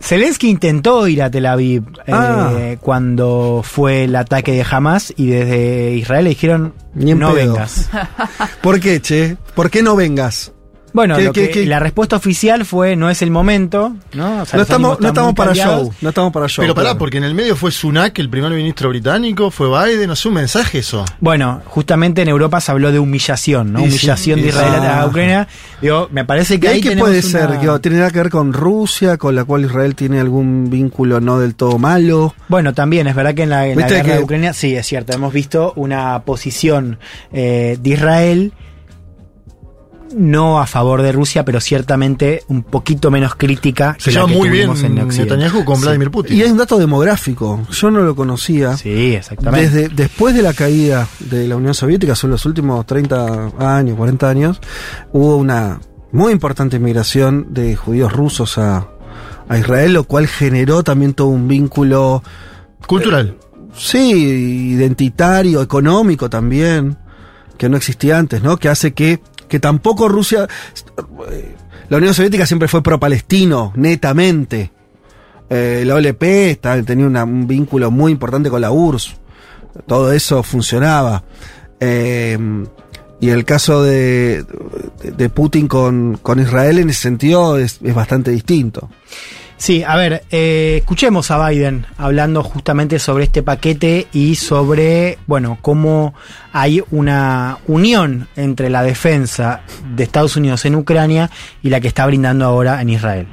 Zelensky 0.00 0.48
intentó 0.48 1.06
ir 1.08 1.22
a 1.22 1.30
Tel 1.30 1.46
Aviv 1.46 1.82
eh, 2.06 2.12
Ah. 2.12 2.52
cuando 2.80 3.62
fue 3.64 4.04
el 4.04 4.14
ataque 4.16 4.52
de 4.52 4.64
Hamas 4.70 5.12
y 5.16 5.26
desde 5.26 5.94
Israel 5.94 6.24
le 6.24 6.30
dijeron 6.30 6.74
Ni 6.94 7.14
no 7.14 7.32
pedo". 7.34 7.54
vengas. 7.54 7.88
¿Por 8.62 8.80
qué, 8.80 9.00
che? 9.00 9.36
¿Por 9.54 9.70
qué 9.70 9.82
no 9.82 9.96
vengas? 9.96 10.52
Bueno, 10.92 11.16
¿Qué- 11.16 11.24
lo 11.24 11.32
qué- 11.32 11.46
que- 11.48 11.50
qué? 11.62 11.66
la 11.66 11.78
respuesta 11.80 12.16
oficial 12.16 12.64
fue 12.64 12.96
no 12.96 13.10
es 13.10 13.22
el 13.22 13.30
momento, 13.30 13.94
¿no? 14.14 14.42
O 14.42 14.44
sea, 14.44 14.56
no 14.56 14.60
los 14.62 14.70
ánimos 14.70 14.92
estamos, 14.96 15.00
no 15.00 15.08
estamos 15.08 15.34
para 15.34 15.48
cambiados. 15.50 15.82
show. 15.82 15.94
No 16.00 16.08
estamos 16.08 16.32
para 16.32 16.48
show. 16.48 16.62
Pero 16.62 16.74
pará, 16.74 16.84
claro. 16.88 16.98
porque 16.98 17.18
en 17.18 17.24
el 17.24 17.34
medio 17.34 17.56
fue 17.56 17.70
Sunak, 17.70 18.18
el 18.18 18.28
primer 18.30 18.50
ministro 18.52 18.88
británico, 18.88 19.50
fue 19.50 19.68
Biden, 19.68 20.08
no 20.08 20.16
sé, 20.16 20.28
un 20.28 20.34
mensaje 20.34 20.78
eso. 20.78 21.04
Bueno, 21.20 21.62
justamente 21.66 22.22
en 22.22 22.28
Europa 22.28 22.60
se 22.60 22.70
habló 22.72 22.90
de 22.92 22.98
humillación, 22.98 23.72
¿no? 23.72 23.80
Y 23.80 23.84
humillación 23.88 24.36
de 24.40 24.42
sí. 24.44 24.48
Israel 24.50 24.82
a 24.82 25.00
Ah. 25.02 25.06
Ucrania. 25.06 25.48
Digo, 25.82 26.08
me 26.10 26.24
parece 26.24 26.54
¿Y 26.56 26.58
que 26.60 26.68
ahí 26.68 26.74
ahí 26.76 26.80
qué 26.80 26.88
tenemos 26.90 27.08
puede 27.10 27.20
una- 27.20 27.28
ser? 27.28 27.60
Que 27.60 27.78
¿Tiene 27.80 27.98
nada 27.98 28.10
que 28.10 28.18
ver 28.18 28.30
con 28.30 28.52
Rusia, 28.52 29.16
con 29.16 29.34
la 29.34 29.44
cual 29.44 29.64
Israel 29.64 29.94
tiene 29.94 30.18
algún 30.20 30.68
vínculo 30.70 31.20
no 31.20 31.38
del 31.38 31.54
todo 31.54 31.78
malo? 31.78 32.34
Bueno, 32.48 32.74
también 32.74 33.06
es 33.06 33.14
verdad 33.14 33.34
que 33.34 33.42
en 33.44 33.50
la, 33.50 33.66
en 33.66 33.76
la 33.78 33.84
Viste 33.86 33.94
guerra 33.96 34.08
que- 34.12 34.16
de 34.18 34.22
Ucrania, 34.24 34.52
sí, 34.52 34.74
es 34.74 34.86
cierto, 34.86 35.12
hemos 35.12 35.32
visto 35.32 35.72
una 35.76 36.20
posición 36.24 36.98
eh, 37.32 37.76
de 37.80 37.90
Israel 37.90 38.52
no 40.14 40.60
a 40.60 40.66
favor 40.66 41.02
de 41.02 41.12
Rusia, 41.12 41.44
pero 41.44 41.60
ciertamente 41.60 42.44
un 42.48 42.62
poquito 42.62 43.10
menos 43.10 43.34
crítica 43.34 43.96
Se 43.98 44.10
lleva 44.10 44.26
que 44.26 44.34
muy 44.34 44.48
bien 44.48 44.64
en 44.64 44.98
Occidente. 45.00 45.36
Netanyahu 45.36 45.64
con 45.64 45.80
Vladimir 45.80 46.10
Putin. 46.10 46.36
Y 46.36 46.42
hay 46.42 46.50
un 46.50 46.58
dato 46.58 46.78
demográfico. 46.78 47.60
Yo 47.70 47.90
no 47.90 48.00
lo 48.00 48.14
conocía. 48.16 48.76
Sí, 48.76 49.14
exactamente. 49.14 49.68
Desde 49.70 49.88
después 49.94 50.34
de 50.34 50.42
la 50.42 50.54
caída 50.54 51.06
de 51.20 51.46
la 51.48 51.56
Unión 51.56 51.74
Soviética, 51.74 52.14
son 52.14 52.30
los 52.30 52.44
últimos 52.46 52.86
30 52.86 53.52
años, 53.58 53.96
40 53.96 54.28
años, 54.28 54.60
hubo 55.12 55.36
una 55.36 55.80
muy 56.12 56.32
importante 56.32 56.78
migración 56.78 57.48
de 57.50 57.76
judíos 57.76 58.12
rusos 58.12 58.56
a, 58.58 58.88
a 59.48 59.58
Israel, 59.58 59.92
lo 59.92 60.04
cual 60.04 60.26
generó 60.26 60.82
también 60.82 61.14
todo 61.14 61.28
un 61.28 61.48
vínculo, 61.48 62.22
Cultural. 62.86 63.36
sí, 63.74 64.72
identitario, 64.72 65.60
económico 65.60 66.30
también, 66.30 66.96
que 67.58 67.68
no 67.68 67.76
existía 67.76 68.18
antes, 68.18 68.42
¿no? 68.42 68.56
Que 68.56 68.68
hace 68.68 68.94
que, 68.94 69.20
que 69.48 69.58
tampoco 69.58 70.08
Rusia, 70.08 70.46
la 71.88 71.96
Unión 71.96 72.14
Soviética 72.14 72.46
siempre 72.46 72.68
fue 72.68 72.82
pro-palestino, 72.82 73.72
netamente. 73.76 74.72
Eh, 75.50 75.82
la 75.86 75.94
OLP 75.94 76.60
tenía 76.84 77.06
un 77.24 77.46
vínculo 77.46 77.90
muy 77.90 78.12
importante 78.12 78.50
con 78.50 78.60
la 78.60 78.70
URSS. 78.70 79.16
Todo 79.86 80.12
eso 80.12 80.42
funcionaba. 80.42 81.24
Eh, 81.80 82.36
y 83.20 83.30
el 83.30 83.44
caso 83.44 83.82
de, 83.82 84.44
de- 85.02 85.10
de 85.12 85.28
Putin 85.30 85.66
con, 85.66 86.18
con 86.22 86.38
Israel 86.40 86.78
en 86.78 86.90
ese 86.90 87.00
sentido 87.02 87.58
es, 87.58 87.80
es 87.82 87.94
bastante 87.94 88.30
distinto. 88.30 88.90
Sí, 89.58 89.82
a 89.82 89.96
ver, 89.96 90.22
eh, 90.30 90.76
escuchemos 90.78 91.32
a 91.32 91.48
Biden 91.48 91.84
hablando 91.98 92.44
justamente 92.44 93.00
sobre 93.00 93.24
este 93.24 93.42
paquete 93.42 94.06
y 94.12 94.36
sobre, 94.36 95.18
bueno, 95.26 95.58
cómo 95.60 96.14
hay 96.52 96.80
una 96.92 97.58
unión 97.66 98.28
entre 98.36 98.70
la 98.70 98.84
defensa 98.84 99.62
de 99.96 100.04
Estados 100.04 100.36
Unidos 100.36 100.64
en 100.64 100.76
Ucrania 100.76 101.28
y 101.60 101.70
la 101.70 101.80
que 101.80 101.88
está 101.88 102.06
brindando 102.06 102.44
ahora 102.44 102.80
en 102.80 102.90
Israel. 102.90 103.26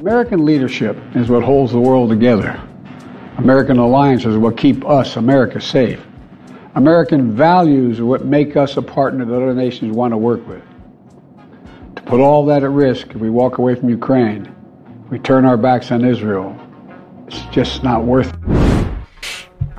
American 0.00 0.44
leadership 0.46 0.94
is 1.16 1.28
what 1.28 1.42
holds 1.42 1.72
the 1.72 1.78
world 1.78 2.08
together. 2.08 2.56
American 3.38 3.80
alliances 3.80 4.36
what 4.36 4.54
keep 4.56 4.84
us, 4.84 5.16
America, 5.16 5.60
safe. 5.60 5.98
American 6.76 7.34
values 7.36 7.98
are 7.98 8.06
what 8.06 8.24
make 8.24 8.56
us 8.56 8.76
a 8.76 8.82
partner 8.82 9.24
that 9.24 9.34
other 9.34 9.54
nations 9.54 9.92
want 9.92 10.12
to 10.12 10.16
work 10.16 10.46
with. 10.46 10.62
To 11.96 12.02
put 12.02 12.20
all 12.20 12.46
that 12.46 12.62
at 12.62 12.70
risk 12.70 13.08
if 13.10 13.16
we 13.16 13.28
walk 13.28 13.58
away 13.58 13.74
from 13.74 13.90
Ukraine, 13.90 14.54
we 15.10 15.18
turn 15.18 15.44
our 15.44 15.56
backs 15.56 15.90
on 15.90 16.04
Israel, 16.04 16.54
it's 17.26 17.40
just 17.54 17.82
not 17.82 18.04
worth 18.04 18.28
it. 18.28 18.74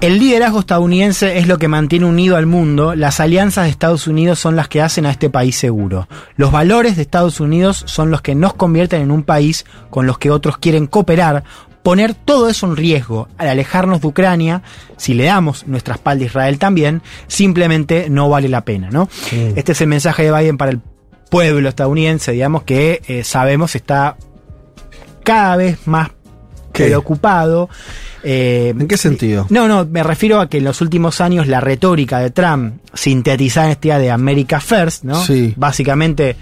El 0.02 0.20
liderazgo 0.20 0.60
estadounidense 0.60 1.38
es 1.40 1.48
lo 1.48 1.58
que 1.58 1.68
mantiene 1.68 2.06
unido 2.06 2.36
al 2.36 2.46
mundo, 2.46 2.96
las 2.96 3.20
alianzas 3.20 3.64
de 3.64 3.72
Estados 3.72 4.08
Unidos 4.08 4.38
son 4.38 4.56
las 4.56 4.68
que 4.68 4.82
hacen 4.82 5.06
a 5.06 5.12
este 5.12 5.30
país 5.30 5.56
seguro. 5.56 6.08
Los 6.36 6.52
valores 6.52 6.96
de 6.96 7.02
Estados 7.02 7.40
Unidos 7.40 7.84
son 7.88 8.12
los 8.12 8.22
que 8.22 8.36
nos 8.36 8.54
convierten 8.54 9.02
en 9.02 9.10
un 9.10 9.24
país 9.24 9.66
con 9.90 10.06
los 10.06 10.18
que 10.18 10.32
otros 10.32 10.58
quieren 10.58 10.86
cooperar. 10.86 11.44
Poner 11.82 12.14
todo 12.14 12.50
eso 12.50 12.68
en 12.68 12.76
riesgo 12.76 13.30
al 13.38 13.48
alejarnos 13.48 14.02
de 14.02 14.08
Ucrania, 14.08 14.64
si 14.98 15.14
le 15.14 15.26
damos 15.26 15.66
nuestra 15.66 15.96
espalda 15.96 16.24
a 16.24 16.28
Israel 16.28 16.60
también, 16.60 17.02
simplemente 17.28 18.10
no 18.10 18.30
vale 18.30 18.50
la 18.50 18.66
pena, 18.66 18.90
¿no? 18.92 19.08
Este 19.32 19.72
es 19.72 19.82
el 19.82 19.88
mensaje 19.88 20.24
de 20.24 20.32
Biden 20.32 20.58
para 20.58 20.72
el 20.72 20.82
pueblo 21.30 21.70
estadounidense, 21.70 22.32
digamos, 22.32 22.64
que 22.64 23.02
eh, 23.08 23.24
sabemos 23.24 23.76
está 23.76 24.18
cada 25.26 25.58
vez 25.58 25.86
más 25.88 26.10
¿Qué? 26.72 26.86
preocupado. 26.86 27.68
eh, 28.24 28.74
¿En 28.80 28.88
qué 28.88 28.96
sentido? 28.98 29.46
no, 29.50 29.68
no, 29.68 29.86
me 29.86 30.02
refiero 30.04 30.40
a 30.40 30.48
que 30.50 30.60
en 30.60 30.64
los 30.64 30.80
últimos 30.80 31.20
años 31.20 31.48
la 31.48 31.60
retórica 31.60 32.20
de 32.20 32.30
Trump, 32.32 32.76
sintetizada 32.94 33.66
en 33.68 33.72
esta 33.74 33.88
idea 33.88 34.00
de 34.00 34.12
America 34.12 34.60
First, 34.62 35.04
¿no? 35.04 35.16
Sí. 35.24 35.54
Básicamente, 35.58 36.36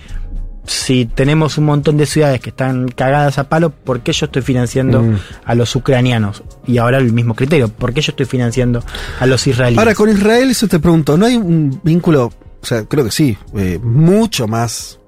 si 0.66 1.06
tenemos 1.06 1.58
un 1.58 1.66
montón 1.66 1.98
de 1.98 2.06
ciudades 2.06 2.40
que 2.40 2.50
están 2.52 2.88
cagadas 2.88 3.38
a 3.38 3.50
palo, 3.50 3.70
¿por 3.72 4.00
qué 4.00 4.13
yo 4.13 4.28
estoy 4.28 4.42
financiando 4.44 5.02
Mm. 5.04 5.18
a 5.46 5.56
los 5.56 5.75
ucranianos? 5.75 6.42
Y 6.66 6.78
ahora 6.78 7.00
el 7.00 7.12
mismo 7.12 7.36
criterio, 7.36 7.68
¿por 7.68 7.94
qué 7.94 8.00
yo 8.02 8.12
estoy 8.12 8.25
financiando 8.25 8.82
a 9.20 9.25
los 9.25 9.46
israelíes? 9.46 9.78
Ahora, 9.80 9.94
con 9.94 10.10
Israel, 10.10 10.50
eso 10.52 10.68
te 10.70 10.80
pregunto, 10.80 11.18
¿no 11.18 11.25
hay 11.25 11.36
un 11.36 11.80
vínculo, 11.84 12.32
o 12.62 12.66
sea, 12.66 12.86
creo 12.86 13.04
que 13.04 13.12
sí, 13.12 13.38
eh, 13.58 13.78
mucho 13.84 14.48
más 14.48 15.00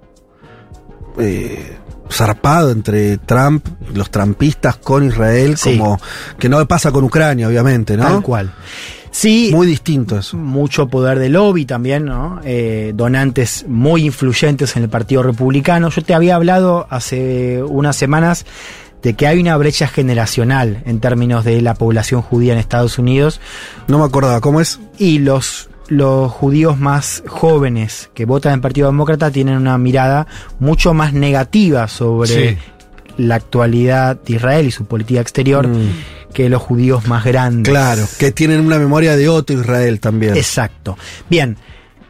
eh, 1.18 1.78
zarpado 2.12 2.72
entre 2.72 3.18
Trump, 3.18 3.66
los 3.94 4.10
trampistas 4.12 4.78
con 4.78 5.06
Israel, 5.06 5.58
Sí. 5.58 5.78
como 5.78 6.00
que 6.40 6.50
no 6.50 6.66
pasa 6.68 6.92
con 6.92 7.04
Ucrania, 7.04 7.48
obviamente, 7.48 7.98
¿no? 7.98 8.04
Tal 8.04 8.22
cual. 8.22 8.54
Sí, 9.12 9.50
Muy 9.54 9.66
distinto 9.66 10.18
eso. 10.18 10.36
mucho 10.36 10.88
poder 10.88 11.20
de 11.20 11.30
lobby 11.30 11.66
también, 11.66 12.04
¿no? 12.06 12.42
Eh, 12.44 12.92
donantes 12.96 13.64
muy 13.68 14.06
influyentes 14.06 14.76
en 14.76 14.84
el 14.84 14.90
Partido 14.90 15.24
Republicano. 15.24 15.90
Yo 15.90 16.02
te 16.04 16.14
había 16.14 16.36
hablado 16.36 16.86
hace 16.90 17.64
unas 17.64 17.96
semanas 17.96 18.46
de 19.02 19.14
que 19.14 19.26
hay 19.28 19.40
una 19.40 19.56
brecha 19.56 19.88
generacional 19.88 20.82
en 20.86 21.00
términos 21.00 21.46
de 21.46 21.62
la 21.62 21.76
población 21.76 22.22
judía 22.24 22.54
en 22.54 22.60
Estados 22.60 22.98
Unidos 22.98 23.40
No 23.88 24.00
me 24.00 24.04
acordaba, 24.06 24.42
¿cómo 24.42 24.60
es? 24.62 24.80
y 24.98 25.20
los 25.20 25.70
los 25.88 26.32
judíos 26.32 26.80
más 26.80 27.24
jóvenes 27.28 28.10
que 28.14 28.26
votan 28.26 28.52
en 28.52 28.56
el 28.56 28.62
Partido 28.62 28.88
Demócrata 28.88 29.30
tienen 29.32 29.58
una 29.58 29.78
mirada 29.78 30.28
mucho 30.60 30.94
más 30.94 31.14
negativa 31.14 31.88
sobre 31.88 32.52
Sí. 32.52 32.58
la 33.18 33.36
actualidad 33.36 34.20
de 34.22 34.34
Israel 34.36 34.66
y 34.68 34.72
su 34.72 34.86
política 34.86 35.22
exterior 35.22 35.68
Mm. 35.68 35.90
que 36.34 36.50
los 36.50 36.62
judíos 36.62 37.08
más 37.08 37.24
grandes. 37.24 37.72
Claro, 37.72 38.06
que 38.20 38.32
tienen 38.32 38.60
una 38.66 38.78
memoria 38.78 39.16
de 39.16 39.30
otro 39.30 39.60
Israel 39.60 40.00
también. 40.00 40.36
Exacto. 40.36 40.98
Bien, 41.30 41.56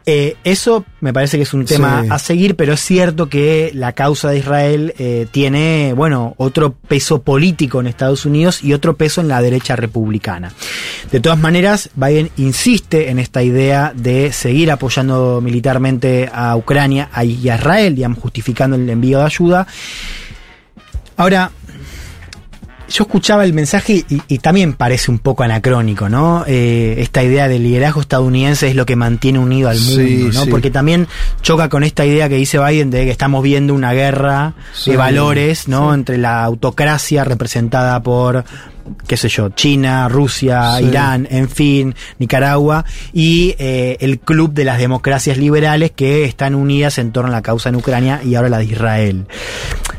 eh, 0.06 0.36
eso 0.44 0.86
me 1.02 1.14
parece 1.14 1.38
que 1.38 1.44
es 1.44 1.54
un 1.54 1.66
tema 1.66 2.04
Sí. 2.04 2.10
a 2.12 2.20
seguir, 2.20 2.56
pero 2.56 2.74
es 2.74 2.82
cierto 2.82 3.28
que 3.28 3.72
la 3.74 3.94
causa 3.94 4.30
de 4.30 4.38
Israel 4.40 4.94
eh, 4.98 5.26
tiene, 5.32 5.94
bueno, 5.96 6.36
otro 6.38 6.74
peso 6.74 7.22
político 7.24 7.80
en 7.80 7.88
Estados 7.88 8.26
Unidos 8.26 8.64
y 8.64 8.74
otro 8.74 8.96
peso 8.98 9.22
en 9.22 9.28
la 9.28 9.42
derecha 9.42 9.76
republicana. 9.76 10.52
De 11.12 11.20
todas 11.20 11.40
maneras, 11.40 11.90
Biden 11.96 12.30
insiste 12.38 13.10
en 13.10 13.20
esta 13.20 13.42
idea 13.44 13.94
de 13.96 14.32
seguir 14.32 14.72
apoyando 14.72 15.42
militarmente 15.42 16.30
a 16.32 16.56
Ucrania 16.56 17.10
y 17.24 17.50
a 17.50 17.56
Israel, 17.56 17.96
digamos, 17.96 18.20
justificando 18.20 18.76
el 18.76 18.90
envío 18.90 19.20
de 19.20 19.26
ayuda. 19.26 19.68
Ahora, 21.18 21.52
yo 22.96 23.04
escuchaba 23.04 23.44
el 23.44 23.52
mensaje 23.54 24.06
y, 24.08 24.22
y 24.28 24.38
también 24.40 24.74
parece 24.74 25.12
un 25.12 25.20
poco 25.20 25.44
anacrónico, 25.44 26.08
¿no? 26.08 26.46
Eh, 26.48 26.96
esta 27.00 27.24
idea 27.24 27.48
del 27.50 27.64
liderazgo 27.64 28.00
estadounidense 28.02 28.70
es 28.70 28.75
lo 28.75 28.86
que 28.86 28.96
mantiene 28.96 29.38
unido 29.40 29.70
al 29.70 29.78
mundo, 29.80 30.02
Sí, 30.02 30.30
¿no? 30.34 30.44
sí. 30.46 30.50
Porque 30.50 30.72
también 30.72 31.08
choca 31.42 31.68
con 31.68 31.84
esta 31.84 32.06
idea 32.06 32.30
que 32.30 32.36
dice 32.36 32.58
Biden 32.58 32.92
de 32.92 33.04
que 33.06 33.12
estamos 33.12 33.44
viendo 33.44 33.74
una 33.74 33.92
guerra 33.94 34.54
Sí, 34.74 34.92
de 34.92 34.98
valores, 34.98 35.68
¿no? 35.68 35.94
Entre 35.94 36.18
la 36.18 36.44
autocracia 36.44 37.24
representada 37.25 38.02
por 38.02 38.46
qué 39.08 39.18
sé 39.18 39.30
yo, 39.30 39.50
China, 39.50 40.08
Rusia, 40.08 40.78
Sí. 40.78 40.86
Irán, 40.86 41.28
en 41.32 41.50
fin, 41.50 41.96
Nicaragua, 42.20 42.86
y 43.14 43.56
eh, 43.58 43.98
el 44.00 44.20
club 44.20 44.54
de 44.54 44.64
las 44.64 44.78
democracias 44.78 45.38
liberales 45.40 45.90
que 45.92 46.24
están 46.25 46.54
unidas 46.54 47.00
en 47.00 47.12
torno 47.12 47.30
a 47.30 47.34
la 47.34 47.42
causa 47.42 47.70
en 47.70 47.75
Ucrania 47.78 48.22
y 48.24 48.36
ahora 48.36 48.50
la 48.50 48.60
de 48.60 48.66
Israel. 48.66 49.25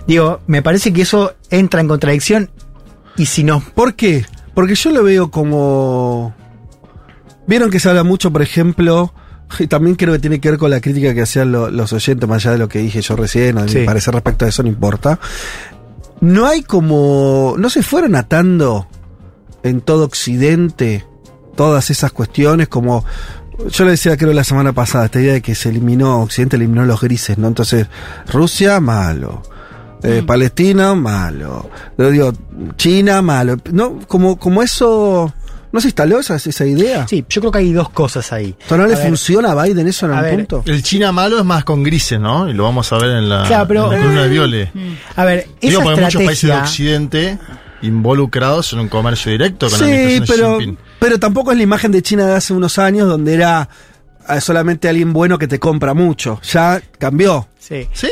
Digo, 0.07 0.41
me 0.47 0.62
parece 0.62 0.93
que 0.93 1.03
eso 1.03 1.35
entra 1.50 1.81
en 1.81 1.88
contradicción 1.88 2.49
y 3.17 3.27
si 3.27 3.45
nos 3.45 3.63
¿Por 3.65 3.95
qué? 3.95 4.25
Porque 4.55 4.75
yo 4.75 4.91
lo 4.91 5.03
veo 5.03 5.31
como... 5.31 6.35
Vieron 7.47 7.71
que 7.71 7.79
se 7.79 7.89
habla 7.89 8.03
mucho, 8.03 8.33
por 8.33 8.43
ejemplo, 8.43 9.13
y 9.59 9.67
también 9.69 9.95
creo 9.97 10.13
que 10.15 10.19
tiene 10.19 10.41
que 10.41 10.51
ver 10.51 10.59
con 10.59 10.71
la 10.71 10.81
crítica 10.81 11.15
que 11.15 11.23
hacían 11.23 11.53
lo- 11.53 11.71
los 11.71 11.93
oyentes, 11.93 12.29
más 12.29 12.45
allá 12.45 12.53
de 12.53 12.59
lo 12.59 12.69
que 12.69 12.81
dije 12.81 13.01
yo 13.03 13.15
recién, 13.17 13.59
a 13.59 13.69
Sí. 13.69 13.79
mi 13.81 13.87
parecer 13.87 14.15
respecto 14.15 14.45
a 14.45 14.49
eso 14.49 14.63
no 14.63 14.69
importa. 14.69 15.21
No 16.21 16.47
hay 16.47 16.63
como... 16.63 17.55
No 17.59 17.71
se 17.71 17.83
fueron 17.83 18.17
atando 18.17 18.89
en 19.63 19.81
todo 19.81 20.05
Occidente 20.07 21.05
todas 21.55 21.91
esas 21.91 22.13
cuestiones 22.13 22.69
como... 22.69 23.05
Yo 23.71 23.85
le 23.85 23.93
decía 23.93 24.17
creo 24.17 24.33
la 24.35 24.45
semana 24.45 24.73
pasada, 24.73 25.07
esta 25.07 25.21
idea 25.21 25.33
de 25.35 25.41
que 25.43 25.55
se 25.55 25.69
eliminó, 25.71 26.21
Occidente 26.23 26.57
eliminó 26.57 26.85
los 26.85 27.01
grises, 27.01 27.39
¿no? 27.39 27.49
Entonces, 27.49 27.87
Rusia, 28.31 28.81
malo. 28.81 29.43
Eh, 30.03 30.23
Palestina, 30.26 30.95
malo. 30.95 31.69
Lo 31.97 32.11
digo, 32.11 32.33
China, 32.76 33.23
malo. 33.23 33.57
No, 33.73 33.99
como, 34.07 34.38
como 34.38 34.62
eso, 34.62 35.33
¿No 35.73 35.81
se 35.81 35.88
instaló 35.88 36.21
esa, 36.21 36.37
esa 36.37 36.65
idea? 36.65 37.07
Sí, 37.09 37.25
yo 37.29 37.41
creo 37.43 37.53
que 37.53 37.59
hay 37.59 37.73
dos 37.73 37.91
cosas 37.91 38.33
ahí. 38.33 38.55
¿Esto 38.59 38.76
no 38.79 38.85
A 38.85 38.87
le 38.87 38.95
ver, 38.95 39.07
funciona 39.09 39.50
a 39.53 39.62
Biden 39.65 39.87
eso 39.88 40.07
en 40.07 40.12
algún 40.12 40.25
ver, 40.37 40.47
punto? 40.47 40.62
El 40.71 40.83
China 40.83 41.12
malo 41.12 41.38
es 41.38 41.45
más 41.45 41.65
con 41.65 41.83
grises, 41.83 42.19
¿no? 42.21 42.49
Y 42.49 42.55
lo 42.55 42.62
vamos 42.65 42.91
a 42.93 42.99
ver 42.99 43.11
en 43.11 43.29
la, 43.29 43.45
Claro, 43.47 43.69
pero- 43.69 43.85
en 43.87 43.91
la 43.93 43.99
columna 43.99 44.23
de 44.23 44.29
Viole. 44.29 44.73
A 45.17 45.25
ver, 45.25 45.38
esa 45.61 45.69
Digo, 45.69 45.83
porque 45.83 46.00
muchos 46.00 46.23
países 46.23 46.50
de. 46.50 46.57
Occidente 46.57 47.38
involucrados 47.83 48.73
en 48.73 48.81
un 48.81 48.88
comercio 48.88 49.31
directo 49.33 49.69
con 49.69 49.79
la 49.81 49.87
Sí, 49.87 49.93
administración 49.93 50.26
de 50.26 50.35
pero, 50.43 50.59
Xi 50.59 50.65
Jinping. 50.65 50.85
pero 50.99 51.19
tampoco 51.21 51.50
es 51.53 51.57
la 51.59 51.62
imagen 51.65 51.93
de 51.93 52.03
China 52.03 52.26
de 52.26 52.35
hace 52.35 52.53
unos 52.53 52.79
años 52.79 53.07
donde 53.09 53.35
era 53.35 53.69
eh, 54.29 54.41
solamente 54.41 54.88
alguien 54.88 55.12
bueno 55.12 55.38
que 55.38 55.47
te 55.47 55.59
compra 55.59 55.93
mucho. 55.95 56.41
Ya 56.53 56.81
cambió. 56.99 57.49
Sí. 57.59 57.87
Sí, 57.93 58.09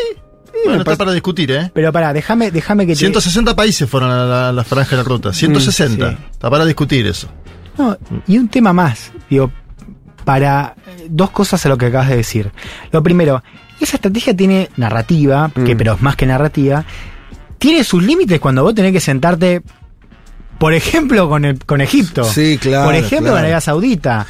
bueno, 0.64 0.82
está 0.82 0.96
para 0.96 1.12
discutir, 1.12 1.50
¿eh? 1.52 1.70
Pero 1.74 1.92
pará, 1.92 2.12
déjame, 2.12 2.50
déjame 2.50 2.86
que 2.86 2.92
te... 2.92 2.98
160 3.00 3.54
países 3.56 3.88
fueron 3.88 4.10
a 4.10 4.24
la, 4.24 4.48
a 4.48 4.52
la 4.52 4.64
franja 4.64 4.90
de 4.96 5.02
la 5.02 5.08
ruta. 5.08 5.32
160. 5.32 6.10
sí. 6.10 6.16
Está 6.32 6.50
para 6.50 6.64
discutir 6.64 7.06
eso. 7.06 7.28
No, 7.78 7.96
y 8.26 8.38
un 8.38 8.48
tema 8.48 8.72
más, 8.72 9.10
digo, 9.28 9.50
para 10.24 10.74
eh, 10.86 11.06
dos 11.10 11.30
cosas 11.30 11.64
a 11.66 11.68
lo 11.68 11.76
que 11.76 11.86
acabas 11.86 12.08
de 12.08 12.16
decir. 12.16 12.50
Lo 12.92 13.02
primero, 13.02 13.42
esa 13.80 13.96
estrategia 13.96 14.34
tiene 14.36 14.70
narrativa, 14.76 15.50
que 15.54 15.74
Mm. 15.74 15.78
pero 15.78 15.94
es 15.94 16.00
más 16.02 16.16
que 16.16 16.26
narrativa, 16.26 16.84
tiene 17.58 17.82
sus 17.84 18.02
límites 18.02 18.40
cuando 18.40 18.62
vos 18.62 18.74
tenés 18.74 18.92
que 18.92 19.00
sentarte, 19.00 19.62
por 20.58 20.72
ejemplo, 20.74 21.28
con, 21.28 21.44
el, 21.44 21.58
con 21.64 21.80
Egipto. 21.80 22.24
Sí, 22.24 22.58
claro, 22.60 22.84
Por 22.86 22.94
ejemplo, 22.94 23.18
claro. 23.18 23.32
con 23.32 23.38
Arabia 23.38 23.60
Saudita. 23.60 24.26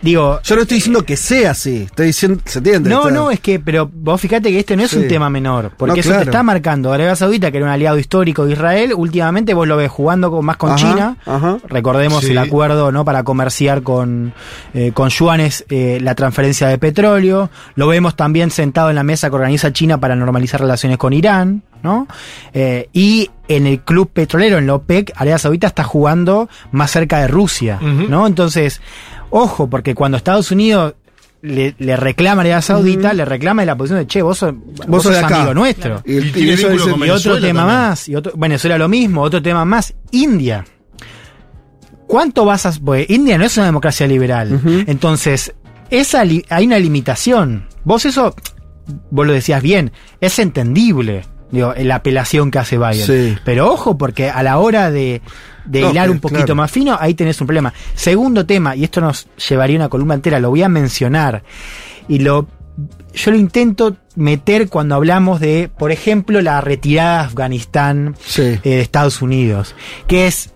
Digo, 0.00 0.40
Yo 0.44 0.54
no 0.56 0.62
estoy 0.62 0.76
diciendo 0.76 1.04
que 1.04 1.16
sea 1.16 1.50
así. 1.50 1.82
Estoy 1.82 2.06
diciendo, 2.06 2.40
¿se 2.44 2.58
entiende? 2.58 2.88
no, 2.88 3.00
Está- 3.00 3.10
no, 3.10 3.30
es 3.30 3.40
que, 3.40 3.58
pero 3.58 3.90
vos 3.92 4.20
fíjate 4.20 4.50
que 4.50 4.60
este 4.60 4.76
no 4.76 4.84
es 4.84 4.90
Sí. 4.92 4.98
un 4.98 5.08
tema 5.08 5.28
menor, 5.28 5.72
porque 5.76 5.94
No, 5.94 6.00
eso 6.00 6.08
claro. 6.10 6.24
te 6.24 6.30
está 6.30 6.42
marcando. 6.42 6.92
Arabia 6.92 7.16
Saudita, 7.16 7.50
que 7.50 7.56
era 7.58 7.66
un 7.66 7.72
aliado 7.72 7.98
histórico 7.98 8.46
de 8.46 8.52
Israel, 8.52 8.92
últimamente 8.96 9.54
vos 9.54 9.66
lo 9.66 9.76
ves 9.76 9.90
jugando 9.90 10.30
con- 10.30 10.44
más 10.44 10.56
con 10.56 10.70
Ajá, 10.70 10.78
China. 10.78 11.16
ajá. 11.26 11.58
Recordemos 11.68 12.24
Sí. 12.24 12.30
el 12.30 12.38
acuerdo 12.38 12.92
no 12.92 13.04
para 13.04 13.22
comerciar 13.24 13.82
con, 13.82 14.32
eh, 14.74 14.92
con 14.94 15.08
yuanes 15.08 15.64
eh, 15.68 15.98
la 16.00 16.14
transferencia 16.14 16.68
de 16.68 16.78
petróleo. 16.78 17.50
Lo 17.74 17.88
vemos 17.88 18.14
también 18.16 18.50
sentado 18.50 18.90
en 18.90 18.96
la 18.96 19.02
mesa 19.02 19.28
que 19.30 19.36
organiza 19.36 19.72
China 19.72 19.98
para 19.98 20.14
normalizar 20.14 20.60
relaciones 20.60 20.98
con 20.98 21.12
Irán. 21.12 21.62
¿no? 21.80 22.08
Eh, 22.54 22.88
y 22.92 23.30
en 23.46 23.68
el 23.68 23.78
club 23.78 24.10
petrolero, 24.12 24.58
en 24.58 24.66
la 24.66 24.74
OPEC, 24.74 25.12
Arabia 25.14 25.38
Saudita 25.38 25.68
está 25.68 25.84
jugando 25.84 26.48
más 26.72 26.90
cerca 26.90 27.20
de 27.20 27.28
Rusia. 27.28 27.78
¿no? 27.80 28.26
Entonces, 28.26 28.80
ojo, 29.30 29.68
porque 29.68 29.94
cuando 29.94 30.16
Estados 30.16 30.50
Unidos 30.50 30.94
le, 31.42 31.74
le 31.78 31.96
reclama 31.96 32.40
a 32.40 32.44
Arabia 32.44 32.62
Saudita, 32.62 33.12
le 33.12 33.24
reclama 33.24 33.62
de 33.62 33.66
la 33.66 33.76
posición 33.76 34.00
de 34.00 34.06
che, 34.06 34.22
vos 34.22 34.38
sos, 34.38 34.52
vos 34.88 35.02
sos 35.02 35.12
de 35.12 35.18
sos 35.20 35.24
acá. 35.24 35.36
amigo 35.36 35.54
nuestro. 35.54 36.02
Y, 36.04 36.14
Y 36.14 36.18
y 36.18 36.32
tiene 36.32 36.52
eso 36.54 36.68
con 36.68 37.06
Y 37.06 37.10
otro 37.10 37.34
tema 37.40 37.60
también. 37.60 37.66
más, 37.66 38.08
y 38.08 38.16
otro, 38.16 38.32
Venezuela 38.36 38.76
lo 38.78 38.88
mismo, 38.88 39.22
otro 39.22 39.40
tema 39.40 39.64
más, 39.64 39.94
India. 40.10 40.64
¿Cuánto 42.06 42.44
vas 42.44 42.64
a...? 42.66 42.72
Porque 42.72 43.06
India 43.08 43.36
no 43.38 43.44
es 43.44 43.56
una 43.56 43.66
democracia 43.66 44.06
liberal. 44.06 44.60
Entonces, 44.86 45.54
esa 45.90 46.24
li- 46.24 46.44
hay 46.48 46.66
una 46.66 46.78
limitación. 46.78 47.66
Vos 47.84 48.06
eso, 48.06 48.34
vos 49.10 49.26
lo 49.26 49.32
decías 49.32 49.62
bien, 49.62 49.92
es 50.20 50.38
entendible, 50.38 51.24
digo, 51.50 51.74
la 51.76 51.96
apelación 51.96 52.50
que 52.50 52.58
hace 52.58 52.78
Biden. 52.78 53.06
Sí. 53.06 53.38
Pero 53.44 53.72
ojo, 53.72 53.96
porque 53.98 54.30
a 54.30 54.42
la 54.42 54.58
hora 54.58 54.90
de, 54.90 55.22
de 55.64 55.80
No, 55.82 55.90
hilar 55.90 56.10
un 56.10 56.20
poquito 56.20 56.40
claro. 56.44 56.54
más 56.56 56.70
fino, 56.70 56.96
ahí 57.00 57.14
tenés 57.14 57.40
un 57.40 57.46
problema. 57.46 57.72
Segundo 57.94 58.46
tema, 58.46 58.74
y 58.76 58.84
esto 58.84 59.00
nos 59.00 59.28
llevaría 59.48 59.76
una 59.76 59.88
columna 59.88 60.14
entera, 60.14 60.38
lo 60.40 60.50
voy 60.50 60.62
a 60.62 60.68
mencionar. 60.68 61.42
Y 62.08 62.18
lo 62.20 62.46
yo 63.12 63.32
lo 63.32 63.36
intento 63.36 63.96
meter 64.14 64.68
cuando 64.68 64.94
hablamos 64.94 65.40
de, 65.40 65.68
por 65.76 65.90
ejemplo, 65.90 66.40
la 66.40 66.60
retirada 66.60 67.18
de 67.22 67.24
Afganistán 67.26 68.14
Sí. 68.24 68.42
eh, 68.42 68.60
de 68.62 68.80
Estados 68.80 69.20
Unidos, 69.22 69.74
que 70.06 70.26
es 70.28 70.52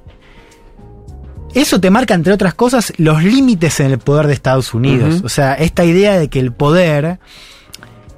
eso 1.54 1.80
te 1.80 1.90
marca, 1.90 2.14
entre 2.14 2.32
otras 2.32 2.54
cosas, 2.54 2.92
los 2.96 3.22
límites 3.22 3.78
en 3.80 3.90
el 3.90 3.98
poder 3.98 4.26
de 4.26 4.32
Estados 4.32 4.72
Unidos. 4.72 5.20
O 5.24 5.28
sea, 5.28 5.52
esta 5.54 5.84
idea 5.84 6.18
de 6.18 6.28
que 6.28 6.40
el 6.40 6.50
poder 6.52 7.18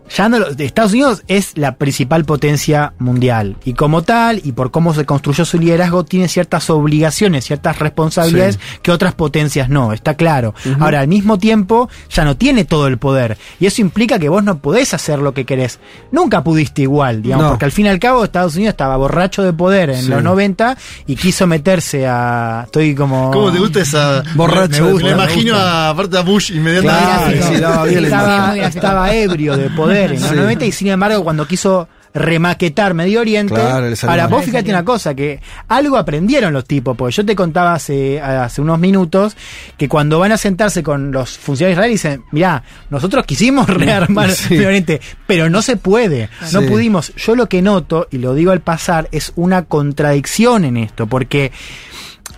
ya 0.09 0.29
no 0.29 0.39
lo- 0.39 0.49
Estados 0.51 0.93
Unidos 0.93 1.23
es 1.29 1.57
la 1.57 1.77
principal 1.77 2.25
potencia 2.25 2.93
mundial 2.99 3.57
y 3.65 3.73
como 3.75 4.03
tal 4.03 4.41
y 4.45 4.53
por 4.53 4.71
cómo 4.71 4.93
se 4.95 5.05
construyó 5.07 5.45
su 5.45 5.59
liderazgo 5.59 6.05
tiene 6.05 6.29
ciertas 6.29 6.69
obligaciones, 6.71 7.45
ciertas 7.45 7.79
responsabilidades 7.79 8.59
que 8.83 8.91
otras 8.91 9.15
potencias 9.15 9.69
no, 9.69 9.93
está 9.93 10.15
claro. 10.15 10.55
Ahora 10.81 11.01
al 11.01 11.09
mismo 11.09 11.39
tiempo 11.39 11.89
ya 12.11 12.25
no 12.25 12.37
tiene 12.37 12.65
todo 12.65 12.87
el 12.87 12.99
poder 12.99 13.39
y 13.59 13.67
eso 13.67 13.81
implica 13.81 14.19
que 14.19 14.29
vos 14.29 14.45
no 14.45 14.59
podés 14.59 14.93
hacer 14.95 15.19
lo 15.21 15.33
que 15.33 15.45
querés. 15.47 15.79
Nunca 16.13 16.45
pudiste 16.45 16.83
igual, 16.83 17.23
digamos, 17.23 17.45
No. 17.45 17.51
porque 17.53 17.65
al 17.65 17.73
fin 17.73 17.87
y 17.87 17.89
al 17.89 17.99
cabo 17.99 18.25
Estados 18.25 18.57
Unidos 18.57 18.73
estaba 18.73 18.97
borracho 18.97 19.43
de 19.43 19.53
poder 19.53 19.91
en 19.91 20.03
Sí. 20.03 20.09
los 20.09 20.23
90 20.23 20.77
y 21.07 21.17
quiso 21.17 21.47
meterse 21.47 22.07
a 22.07 22.63
estoy 22.67 22.95
como 22.95 23.31
¿Cómo 23.31 23.51
te 23.51 23.59
gusta 23.59 23.81
esa. 23.81 24.23
Borracho 24.35 24.83
Me, 24.85 24.89
de 24.89 24.95
me 24.95 25.01
poder, 25.01 25.17
me 25.17 25.23
imagino 25.23 25.53
gusta. 25.55 25.87
a, 25.87 25.91
aparte 25.91 26.19
a 26.19 26.21
Bush 26.21 26.51
inmediatamente. 26.51 27.39
Claro, 27.59 27.87
sí, 27.87 27.95
no, 27.95 28.01
estaba, 28.07 28.57
estaba 28.59 29.15
ebrio 29.15 29.57
de 29.57 29.71
poder 29.71 29.94
en 29.97 30.21
los 30.21 30.31
Sí. 30.31 30.37
90 30.37 30.65
y 30.67 30.73
sin 30.73 30.89
embargo 30.89 31.23
cuando 31.25 31.47
quiso 31.47 31.89
remaquetar 32.17 32.95
Medio 32.95 33.21
Oriente, 33.23 33.55
Claro, 33.55 33.93
ahora 34.07 34.29
vos 34.29 34.45
fíjate 34.45 34.71
una 34.71 34.85
cosa, 34.85 35.17
que 35.17 35.41
algo 35.67 35.97
aprendieron 35.97 36.53
los 36.53 36.65
tipos, 36.65 36.97
porque 36.97 37.13
yo 37.13 37.27
te 37.27 37.35
contaba 37.35 37.73
hace, 37.75 38.21
hace 38.21 38.61
unos 38.61 38.79
minutos 38.79 39.37
que 39.77 39.89
cuando 39.89 40.21
van 40.21 40.31
a 40.31 40.37
sentarse 40.37 40.85
con 40.85 41.11
los 41.11 41.37
funcionarios 41.37 41.77
israelíes 41.77 42.03
dicen, 42.03 42.25
mirá, 42.31 42.63
nosotros 42.91 43.25
quisimos 43.27 43.67
rearmar 43.69 44.31
Sí. 44.31 44.55
Medio 44.55 44.69
Oriente, 44.69 45.01
pero 45.27 45.51
no 45.51 45.61
se 45.61 45.77
puede, 45.77 46.29
no 46.53 46.61
Sí. 46.61 46.69
pudimos. 46.69 47.13
Yo 47.17 47.35
lo 47.35 47.49
que 47.49 47.63
noto, 47.63 48.07
y 48.13 48.19
lo 48.19 48.33
digo 48.35 48.53
al 48.53 48.61
pasar, 48.61 49.09
es 49.11 49.33
una 49.35 49.65
contradicción 49.65 50.65
en 50.65 50.77
esto, 50.77 51.09
porque 51.09 51.51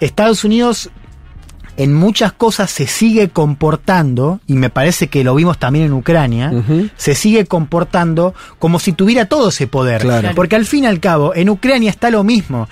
Estados 0.01 0.42
Unidos 0.45 0.88
en 1.77 1.93
muchas 1.95 2.33
cosas 2.33 2.71
se 2.71 2.87
sigue 2.87 3.29
comportando, 3.29 4.41
y 4.47 4.55
me 4.55 4.71
parece 4.71 5.09
que 5.09 5.23
lo 5.25 5.35
vimos 5.35 5.59
también 5.59 5.87
en 5.87 5.93
Ucrania, 5.93 6.53
se 6.97 7.15
sigue 7.15 7.47
comportando 7.47 8.35
como 8.59 8.79
si 8.79 8.93
tuviera 8.93 9.27
todo 9.27 9.51
ese 9.51 9.67
poder. 9.67 10.03
Claro. 10.03 10.31
Porque 10.35 10.57
al 10.57 10.65
fin 10.67 10.85
y 10.85 10.87
al 10.87 11.01
cabo, 11.01 11.35
en 11.35 11.51
Ucrania 11.51 11.91
está 11.91 12.11
lo 12.11 12.25
mismo. 12.25 12.69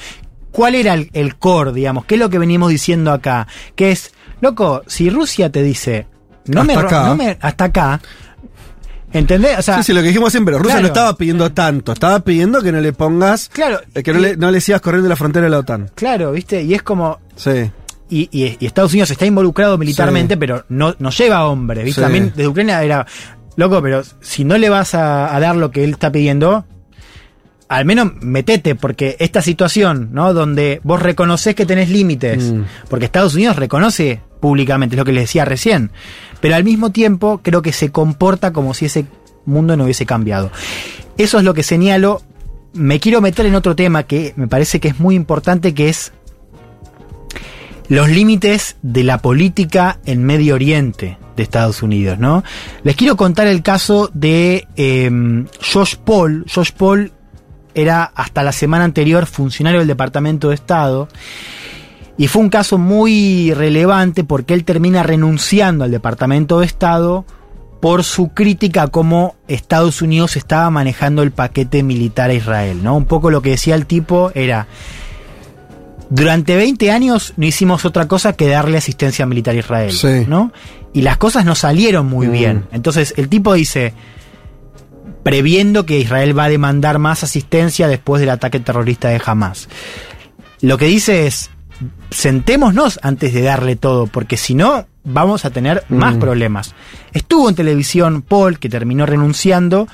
¿Cuál 0.51 0.75
era 0.77 0.95
el, 0.95 1.11
el 1.15 1.37
core, 1.37 1.73
digamos? 1.73 2.05
¿Qué 2.05 2.15
es 2.15 2.21
lo 2.21 2.31
que 2.31 2.39
venimos 2.39 2.71
diciendo 2.71 3.13
acá? 3.13 3.47
Que 3.75 3.91
es, 3.91 4.13
loco, 4.41 4.83
si 4.87 5.11
Rusia 5.11 5.51
te 5.51 5.63
dice, 5.63 6.07
no 6.47 6.61
Hasta 6.63 6.73
me, 6.75 6.81
acá. 6.81 7.09
no 7.09 7.17
me- 7.17 7.37
hasta 7.41 7.65
acá, 7.65 8.01
¿entendés? 9.13 9.59
O 9.59 9.63
sea, 9.63 9.77
Sí, 9.79 9.85
sí, 9.85 9.93
lo 9.93 10.01
que 10.01 10.09
dijimos 10.09 10.31
siempre, 10.33 10.55
Rusia 10.57 10.73
claro. 10.75 10.83
no 10.83 10.87
estaba 10.89 11.17
pidiendo 11.17 11.53
tanto, 11.53 11.93
estaba 11.93 12.21
pidiendo 12.21 12.63
que 12.63 12.73
no 12.73 12.81
le 12.81 12.93
pongas, 12.93 13.49
claro, 13.49 13.81
eh, 13.95 14.03
que 14.03 14.13
no 14.13 14.19
le, 14.21 14.37
no 14.37 14.51
le 14.51 14.61
sigas 14.61 14.81
corriendo 14.81 15.09
la 15.09 15.17
frontera 15.17 15.45
de 15.45 15.51
la 15.51 15.59
OTAN. 15.59 15.91
claro, 15.95 16.33
¿viste? 16.33 16.63
Y 16.63 16.75
es 16.75 16.83
como, 16.83 17.19
Sí. 17.37 17.71
Y, 18.21 18.29
y- 18.31 18.57
y 18.61 18.67
Estados 18.67 18.93
Unidos 18.93 19.11
está 19.11 19.27
involucrado 19.27 19.79
militarmente, 19.79 20.35
Sí. 20.35 20.39
pero 20.41 20.65
no, 20.69 20.95
no 20.99 21.11
lleva 21.11 21.47
hombres, 21.47 21.85
¿viste? 21.85 22.01
Sí. 22.01 22.05
También 22.05 22.33
desde 22.35 22.49
Ucrania 22.49 22.83
era, 22.83 23.07
loco, 23.57 23.81
pero 23.83 24.03
si 24.21 24.45
no 24.45 24.57
le 24.59 24.69
vas 24.69 24.95
a, 24.95 25.35
a 25.35 25.41
dar 25.41 25.57
lo 25.57 25.71
que 25.71 25.85
él 25.85 25.91
está 25.91 26.11
pidiendo, 26.13 26.65
al 27.69 27.85
menos 27.85 28.13
metete, 28.21 28.75
porque 28.75 29.17
esta 29.19 29.41
situación, 29.43 30.11
¿no? 30.13 30.35
Donde 30.35 30.81
vos 30.85 31.01
reconoces 31.03 31.55
que 31.55 31.67
tenés 31.67 31.89
límites, 31.91 32.53
Mm. 32.53 32.63
porque 32.89 33.07
Estados 33.07 33.35
Unidos 33.35 33.57
reconoce 33.57 34.21
públicamente, 34.41 34.95
es 34.97 34.99
lo 34.99 35.05
que 35.05 35.13
les 35.13 35.25
decía 35.25 35.45
recién, 35.47 35.91
pero 36.41 36.55
al 36.55 36.65
mismo 36.65 36.91
tiempo 36.93 37.41
creo 37.43 37.63
que 37.63 37.73
se 37.73 37.91
comporta 37.91 38.53
como 38.53 38.75
si 38.75 38.85
ese 38.87 39.07
mundo 39.47 39.77
no 39.77 39.85
hubiese 39.85 40.05
cambiado. 40.07 40.51
Eso 41.17 41.39
es 41.39 41.45
lo 41.45 41.55
que 41.55 41.63
señalo. 41.63 42.21
Me 42.75 43.01
quiero 43.01 43.21
meter 43.21 43.47
en 43.47 43.55
otro 43.55 43.75
tema 43.77 44.03
que 44.03 44.35
me 44.37 44.47
parece 44.49 44.81
que 44.81 44.89
es 44.89 44.99
muy 45.01 45.15
importante, 45.15 45.75
que 45.75 45.89
es 45.89 46.13
los 47.89 48.09
límites 48.09 48.77
de 48.83 49.05
la 49.05 49.19
política 49.19 49.99
en 50.07 50.25
Medio 50.25 50.55
Oriente 50.55 51.19
de 51.37 51.43
Estados 51.43 51.83
Unidos, 51.83 52.19
¿no? 52.19 52.45
Les 52.83 52.97
quiero 52.97 53.17
contar 53.17 53.47
el 53.47 53.63
caso 53.63 54.11
de 54.15 54.67
eh, 54.77 55.11
Josh 55.73 55.97
Paul. 55.97 56.47
Josh 56.53 56.71
Paul 56.73 57.13
era 57.75 58.05
hasta 58.05 58.43
la 58.43 58.53
semana 58.53 58.85
anterior 58.85 59.27
funcionario 59.27 59.81
del 59.81 59.89
Departamento 59.89 60.49
de 60.49 60.55
Estado 60.55 61.09
y 62.17 62.29
fue 62.29 62.43
un 62.43 62.49
caso 62.49 62.79
muy 62.79 63.53
relevante 63.53 64.23
porque 64.23 64.55
él 64.55 64.65
termina 64.65 65.03
renunciando 65.03 65.85
al 65.85 65.91
Departamento 65.91 66.61
de 66.61 66.67
Estado 66.67 67.25
por 67.81 68.05
su 68.05 68.29
crítica 68.29 68.85
a 68.85 68.89
cómo 68.89 69.35
Estados 69.49 70.01
Unidos 70.01 70.37
estaba 70.37 70.71
manejando 70.71 71.23
el 71.23 71.33
paquete 71.33 71.83
militar 71.83 72.31
a 72.31 72.35
Israel, 72.35 72.83
¿no? 72.83 72.97
Un 72.97 73.05
poco 73.05 73.31
lo 73.31 73.43
que 73.43 73.51
decía 73.51 73.75
el 73.75 73.87
tipo 73.87 74.31
era 74.35 74.69
durante 76.11 76.57
20 76.57 76.91
años 76.91 77.33
no 77.37 77.47
hicimos 77.47 77.85
otra 77.85 78.07
cosa 78.09 78.33
que 78.35 78.49
darle 78.49 78.79
asistencia 78.79 79.27
militar 79.27 79.55
a 79.55 79.59
Israel, 79.59 79.93
Sí. 79.93 80.25
¿no? 80.29 80.53
Y 80.93 81.03
las 81.03 81.17
cosas 81.17 81.45
no 81.45 81.55
salieron 81.55 82.07
muy 82.07 82.29
Mm. 82.29 82.33
bien. 82.33 82.67
Entonces 82.73 83.15
el 83.17 83.29
tipo 83.29 83.53
dice, 83.55 83.93
previendo 85.23 85.87
que 85.87 85.99
Israel 85.99 86.39
va 86.39 86.45
a 86.45 86.49
demandar 86.49 86.99
más 86.99 87.23
asistencia 87.25 87.89
después 87.89 88.21
del 88.21 88.31
ataque 88.31 88.61
terrorista 88.61 89.09
de 89.09 89.21
Hamas. 89.25 89.69
Lo 90.61 90.79
que 90.79 90.87
dice 90.87 91.27
es, 91.27 91.51
sentémonos 92.11 92.99
antes 93.03 93.33
de 93.33 93.43
darle 93.43 93.77
todo, 93.77 94.07
porque 94.07 94.37
si 94.37 94.55
no, 94.55 94.87
vamos 95.03 95.45
a 95.45 95.51
tener 95.51 95.85
más 95.89 96.17
Mm. 96.17 96.21
problemas. 96.21 96.75
Estuvo 97.13 97.49
en 97.49 97.55
televisión 97.55 98.23
Paul, 98.23 98.59
que 98.59 98.69
terminó 98.69 99.07
renunciando, 99.07 99.89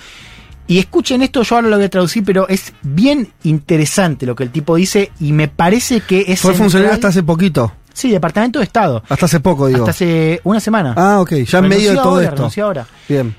y 0.71 0.79
escuchen 0.79 1.21
esto, 1.21 1.43
yo 1.43 1.57
ahora 1.57 1.67
lo 1.67 1.75
voy 1.79 1.87
a 1.87 1.91
traducir, 1.91 2.25
pero 2.25 2.47
es 2.47 2.73
bien 2.83 3.33
interesante 3.43 4.25
lo 4.25 4.37
que 4.37 4.45
el 4.45 4.51
tipo 4.51 4.77
dice, 4.77 5.11
y 5.19 5.33
me 5.33 5.49
parece 5.49 6.01
que 6.01 6.27
es... 6.29 6.39
Fue 6.39 6.55
funcionario 6.55 6.95
hasta 6.95 7.09
hace 7.09 7.25
poquito. 7.25 7.73
Sí, 7.93 8.09
Departamento 8.13 8.61
de 8.61 8.67
Estado. 8.67 9.03
Hasta 9.09 9.27
hace 9.27 9.41
poco, 9.41 9.67
digo. 9.67 9.81
Hasta 9.81 9.91
hace 9.91 10.41
una 10.45 10.61
semana. 10.61 10.95
Ah, 10.97 11.21
ok, 11.23 11.33
ya 11.45 11.59
en 11.59 11.67
medio 11.67 11.91
de 11.91 11.97
todo 11.97 12.11
ahora, 12.11 12.23
esto. 12.23 12.37
renunció 12.37 12.65
ahora. 12.67 12.87
Bien. 13.09 13.35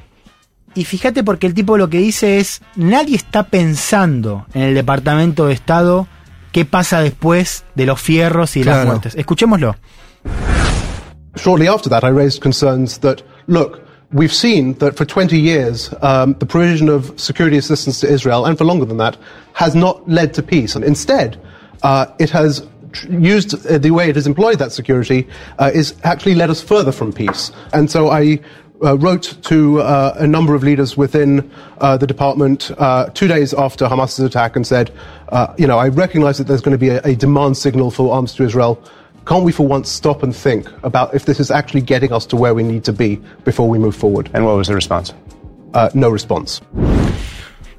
Y 0.76 0.84
fíjate 0.84 1.24
porque 1.24 1.48
el 1.48 1.54
tipo 1.54 1.78
lo 1.78 1.90
que 1.90 2.00
dice 2.00 2.40
es, 2.40 2.62
nadie 2.76 3.16
está 3.16 3.44
pensando 3.44 4.46
en 4.54 4.64
el 4.64 4.76
Departamento 4.76 5.46
de 5.46 5.54
Estado 5.54 6.10
qué 6.52 6.66
pasa 6.66 7.00
después 7.00 7.64
de 7.76 7.86
los 7.86 8.02
fierros 8.02 8.58
y 8.58 8.64
de 8.64 8.72
las 8.72 8.86
muertes. 8.86 9.16
Escuchémoslo. 9.16 9.78
Shortly 11.38 11.68
after 11.68 11.90
that, 11.90 12.04
I 12.04 12.12
raised 12.12 12.42
concerns 12.42 13.00
that, 13.00 13.20
look, 13.48 13.80
we've 14.14 14.34
seen 14.34 14.74
that 14.76 14.98
for 14.98 15.06
20 15.06 15.40
years, 15.40 15.94
um, 16.02 16.34
the 16.34 16.46
provision 16.46 16.90
of 16.90 17.20
security 17.20 17.58
assistance 17.58 18.00
to 18.02 18.12
Israel, 18.12 18.46
and 18.46 18.58
for 18.58 18.66
longer 18.66 18.86
than 18.86 18.98
that, 18.98 19.18
has 19.54 19.76
not 19.76 20.08
led 20.10 20.34
to 20.36 20.44
peace. 20.44 20.76
And 20.76 20.84
instead, 20.84 21.40
uh, 21.84 22.08
it 22.20 22.30
has 22.32 22.68
used 23.10 23.66
uh, 23.66 23.78
the 23.78 23.92
way 23.92 24.10
it 24.10 24.16
has 24.16 24.28
employed 24.28 24.60
that 24.60 24.72
security 24.72 25.28
uh, 25.60 25.72
is 25.74 25.96
actually 26.04 26.36
led 26.36 26.50
us 26.50 26.62
further 26.62 26.92
from 26.92 27.14
peace. 27.14 27.52
And 27.74 27.90
so 27.90 28.10
I 28.10 28.40
uh, 28.84 28.98
wrote 28.98 29.38
to 29.44 29.82
uh, 29.82 30.16
a 30.18 30.28
number 30.28 30.56
of 30.56 30.64
leaders 30.64 30.98
within 30.98 31.50
uh, 31.80 31.98
the 31.98 32.08
department 32.08 32.72
uh, 32.78 33.06
two 33.14 33.28
days 33.28 33.54
after 33.54 33.88
Hamas's 33.88 34.20
attack 34.20 34.56
and 34.56 34.66
said, 34.66 34.92
uh, 35.30 35.54
you 35.58 35.68
know, 35.68 35.78
I 35.78 35.88
recognize 35.88 36.38
that 36.40 36.48
there's 36.48 36.62
going 36.62 36.74
to 36.74 36.78
be 36.78 36.90
a, 36.90 37.02
a 37.04 37.16
demand 37.16 37.58
signal 37.58 37.92
for 37.92 38.14
arms 38.14 38.34
to 38.36 38.44
Israel. 38.44 38.84
Can't 39.26 39.44
we 39.44 39.52
for 39.52 39.68
once 39.68 39.90
stop 39.90 40.24
and 40.24 40.36
think 40.36 40.68
about 40.84 41.14
if 41.14 41.26
this 41.26 41.40
is 41.40 41.52
actually 41.52 41.82
getting 41.82 42.12
us 42.12 42.26
to 42.28 42.36
where 42.36 42.54
we 42.56 42.64
need 42.64 42.84
to 42.86 42.94
be 42.94 43.18
before 43.44 43.70
we 43.70 43.78
move 43.78 43.96
forward? 43.96 44.32
And 44.34 44.46
what 44.46 44.56
was 44.56 44.68
the 44.68 44.76
response? 44.76 45.14
Uh, 45.74 45.90
no 45.94 46.10
response. 46.10 46.60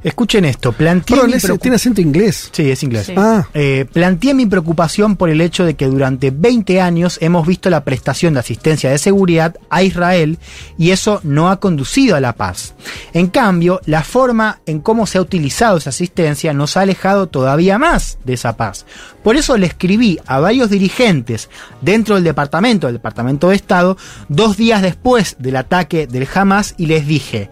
Escuchen 0.05 0.45
esto, 0.45 0.73
planteé 0.73 1.15
Perdón, 1.17 1.31
mi 1.31 1.37
ese- 1.37 1.47
preocup- 1.49 1.61
tiene 1.61 1.77
acento 1.77 2.01
inglés. 2.01 2.49
Sí, 2.53 2.71
es 2.71 2.83
inglés. 2.83 3.07
Sí. 3.07 3.15
Ah, 3.17 3.47
Eh, 3.55 3.87
planteé 3.93 4.35
mi 4.35 4.47
preocupación 4.47 5.15
por 5.17 5.31
el 5.31 5.41
hecho 5.41 5.65
de 5.65 5.75
que 5.75 5.87
durante 5.87 6.31
20 6.33 6.81
años 6.81 7.19
hemos 7.21 7.47
visto 7.47 7.71
la 7.71 7.85
prestación 7.85 8.35
de 8.35 8.41
asistencia 8.41 8.91
de 8.91 8.99
seguridad 8.99 9.57
a 9.71 9.83
Israel 9.85 10.39
y 10.77 10.91
eso 10.91 11.21
no 11.23 11.51
ha 11.51 11.61
conducido 11.61 12.17
a 12.17 12.21
la 12.21 12.33
paz. 12.35 12.75
En 13.13 13.29
cambio, 13.29 13.81
la 13.87 14.03
forma 14.03 14.61
en 14.67 14.81
cómo 14.81 15.07
se 15.07 15.19
ha 15.19 15.21
utilizado 15.21 15.79
esa 15.79 15.91
asistencia 15.91 16.53
nos 16.53 16.77
ha 16.77 16.81
alejado 16.81 17.29
todavía 17.29 17.79
más 17.79 18.19
de 18.25 18.33
esa 18.33 18.57
paz. 18.57 18.87
Por 19.23 19.37
eso 19.37 19.57
le 19.57 19.67
escribí 19.67 20.19
a 20.27 20.41
varios 20.41 20.69
dirigentes 20.71 21.49
dentro 21.81 22.17
del 22.17 22.25
departamento, 22.25 22.89
del 22.89 22.97
Departamento 22.97 23.51
de 23.51 23.57
Estado, 23.57 23.97
dos 24.29 24.57
días 24.57 24.83
después 24.83 25.37
del 25.39 25.57
ataque 25.57 26.07
del 26.09 26.27
Hamas 26.35 26.75
y 26.77 26.87
les 26.87 27.07
dije, 27.07 27.51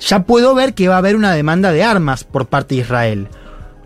ya 0.00 0.24
puedo 0.24 0.54
ver 0.54 0.74
que 0.74 0.88
va 0.88 0.96
a 0.96 0.98
haber 0.98 1.16
una 1.16 1.32
demanda 1.32 1.72
de 1.72 1.82
armas 1.84 2.24
por 2.24 2.46
parte 2.46 2.74
de 2.74 2.82
Israel. 2.82 3.28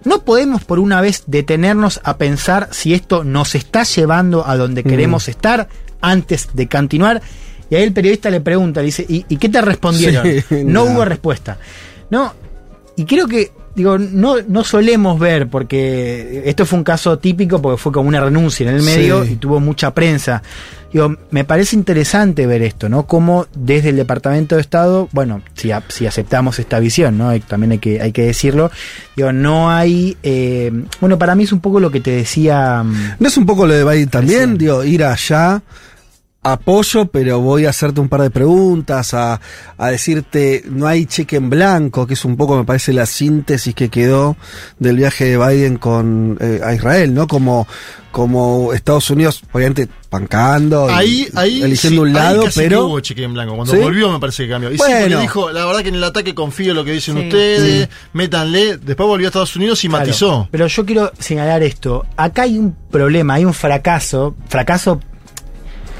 No 0.05 0.25
podemos 0.25 0.65
por 0.65 0.79
una 0.79 1.01
vez 1.01 1.25
detenernos 1.27 2.01
a 2.05 2.17
pensar 2.17 2.69
si 2.73 2.93
esto 2.93 3.23
nos 3.25 3.55
está 3.55 3.85
llevando 3.85 4.47
a 4.47 4.57
donde 4.57 4.83
queremos 4.83 5.29
estar 5.29 5.69
antes 6.01 6.49
de 6.55 6.69
continuar. 6.69 7.23
Y 7.71 7.77
ahí 7.77 7.85
el 7.85 7.93
periodista 7.93 8.29
le 8.29 8.41
pregunta, 8.41 8.81
le 8.81 8.87
dice, 8.87 9.07
¿y, 9.09 9.25
y 9.29 9.37
qué 9.37 9.49
te 9.49 9.61
respondieron? 9.61 10.27
Sí, 10.49 10.65
no 10.65 10.85
nada. 10.85 10.95
hubo 10.95 11.05
respuesta. 11.05 11.57
No, 12.11 12.35
y 12.97 13.05
creo 13.05 13.27
que, 13.29 13.53
digo, 13.75 13.99
no, 13.99 14.37
no 14.49 14.65
solemos 14.65 15.19
ver, 15.19 15.49
porque 15.49 16.43
esto 16.45 16.67
fue 16.67 16.79
un 16.79 16.85
caso 16.85 17.19
típico 17.19 17.61
porque 17.63 17.79
fue 17.81 17.93
como 17.93 18.09
una 18.09 18.21
renuncia 18.21 18.69
en 18.69 18.77
el 18.77 18.83
medio 18.83 19.25
Sí. 19.25 19.33
y 19.33 19.37
tuvo 19.37 19.61
mucha 19.61 19.93
prensa. 19.95 20.43
Digo, 20.93 21.17
me 21.31 21.45
parece 21.45 21.75
interesante 21.75 22.47
ver 22.47 22.61
esto, 22.61 22.91
¿no? 22.91 23.07
Cómo 23.07 23.47
desde 23.55 23.89
el 23.89 23.97
Departamento 23.97 24.57
de 24.57 24.61
Estado, 24.61 25.09
bueno, 25.13 25.41
si, 25.55 25.71
a- 25.71 25.83
si 25.89 26.07
aceptamos 26.07 26.59
esta 26.59 26.79
visión, 26.81 27.17
¿no? 27.17 27.33
También 27.41 27.73
hay 27.73 27.79
que, 27.79 28.03
hay 28.03 28.13
que 28.13 28.23
decirlo, 28.27 28.71
digo, 29.17 29.33
no 29.33 29.71
hay, 29.71 30.19
eh, 30.23 30.71
bueno, 31.01 31.19
para 31.19 31.35
mí 31.35 31.45
es 31.45 31.53
un 31.53 31.61
poco 31.61 31.81
lo 31.81 31.91
que 31.91 32.01
te 32.01 32.11
decía, 32.11 32.83
mm, 32.83 32.95
¿No 33.21 33.29
es 33.29 33.37
un 33.39 33.47
poco 33.47 33.67
lo 33.67 33.73
de 33.73 33.85
Biden 33.85 34.09
también? 34.11 34.59
Digo, 34.59 34.85
ir 34.85 35.03
allá, 35.03 35.63
apoyo, 36.43 37.07
pero 37.07 37.41
voy 37.41 37.67
a 37.67 37.71
hacerte 37.71 38.01
un 38.01 38.09
par 38.09 38.23
de 38.23 38.31
preguntas, 38.31 39.15
a, 39.15 39.41
a 39.79 39.89
decirte, 39.91 40.65
no 40.69 40.87
hay 40.87 41.07
cheque 41.07 41.37
en 41.37 41.49
blanco, 41.51 42.07
que 42.07 42.15
es 42.15 42.25
un 42.25 42.37
poco, 42.37 42.57
me 42.57 42.65
parece, 42.65 42.93
la 42.93 43.07
síntesis 43.07 43.75
que 43.75 43.89
quedó 43.89 44.37
del 44.79 44.97
viaje 44.97 45.25
de 45.27 45.39
Biden 45.39 45.77
con 45.77 46.37
eh, 46.41 46.61
a 46.65 46.75
Israel, 46.75 47.15
¿no? 47.15 47.29
Como, 47.29 47.67
como 48.11 48.73
Estados 48.73 49.09
Unidos, 49.11 49.43
obviamente, 49.53 49.89
pancando, 50.11 50.89
y- 50.91 50.93
Ahí, 50.93 51.29
ahí, 51.35 51.63
eligiendo 51.63 52.05
sí, 52.05 52.11
un 52.11 52.17
ahí 52.17 52.23
lado, 52.23 52.45
casi 52.45 52.61
que 52.61 52.65
pero... 52.69 52.87
hubo 52.87 53.01
cheque 53.01 53.23
en 53.23 53.35
blanco. 53.35 53.55
Cuando 53.55 53.73
¿Sí? 53.75 53.79
volvió 53.79 54.11
me 54.11 54.19
parece 54.19 54.45
que 54.45 54.51
cambió. 54.51 54.71
Y 54.73 54.77
Bueno. 54.77 55.21
dijo, 55.21 55.51
la 55.53 55.65
verdad 55.65 55.83
que 55.83 55.89
en 55.91 55.95
el 55.95 56.05
ataque 56.05 56.35
confío 56.35 56.73
en 56.73 56.77
lo 56.77 56.85
que 56.85 56.93
dicen 56.93 57.17
Sí. 57.17 57.23
ustedes, 57.23 57.89
métanle. 58.13 58.77
Después 58.79 59.07
volvió 59.07 59.29
a 59.29 59.31
Estados 59.31 59.55
Unidos 59.57 59.83
y 59.85 59.89
Claro, 59.89 60.05
matizó. 60.05 60.49
Pero 60.51 60.67
yo 60.67 60.85
quiero 60.85 61.13
señalar 61.19 61.63
esto. 61.63 62.05
Acá 62.17 62.43
hay 62.43 62.59
un 62.59 62.77
problema, 62.91 63.35
hay 63.35 63.45
un 63.47 63.55
fracaso. 63.55 64.35
Fracaso, 64.49 65.01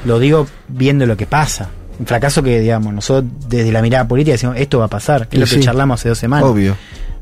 lo 0.05 0.19
digo 0.19 0.47
viendo 0.67 1.05
lo 1.05 1.17
que 1.17 1.25
pasa. 1.25 1.69
Un 1.99 2.05
fracaso 2.07 2.41
que, 2.41 2.59
digamos, 2.59 2.93
nosotros 2.93 3.31
desde 3.47 3.71
la 3.71 3.81
mirada 3.81 4.07
política 4.07 4.33
decimos, 4.33 4.55
esto 4.57 4.79
va 4.79 4.85
a 4.85 4.89
pasar. 4.89 5.27
Es 5.29 5.37
Y 5.37 5.41
lo 5.41 5.45
que 5.45 5.59
charlamos 5.59 5.99
hace 5.99 6.09
dos 6.09 6.17
semanas. 6.17 6.49
Obvio. 6.49 6.75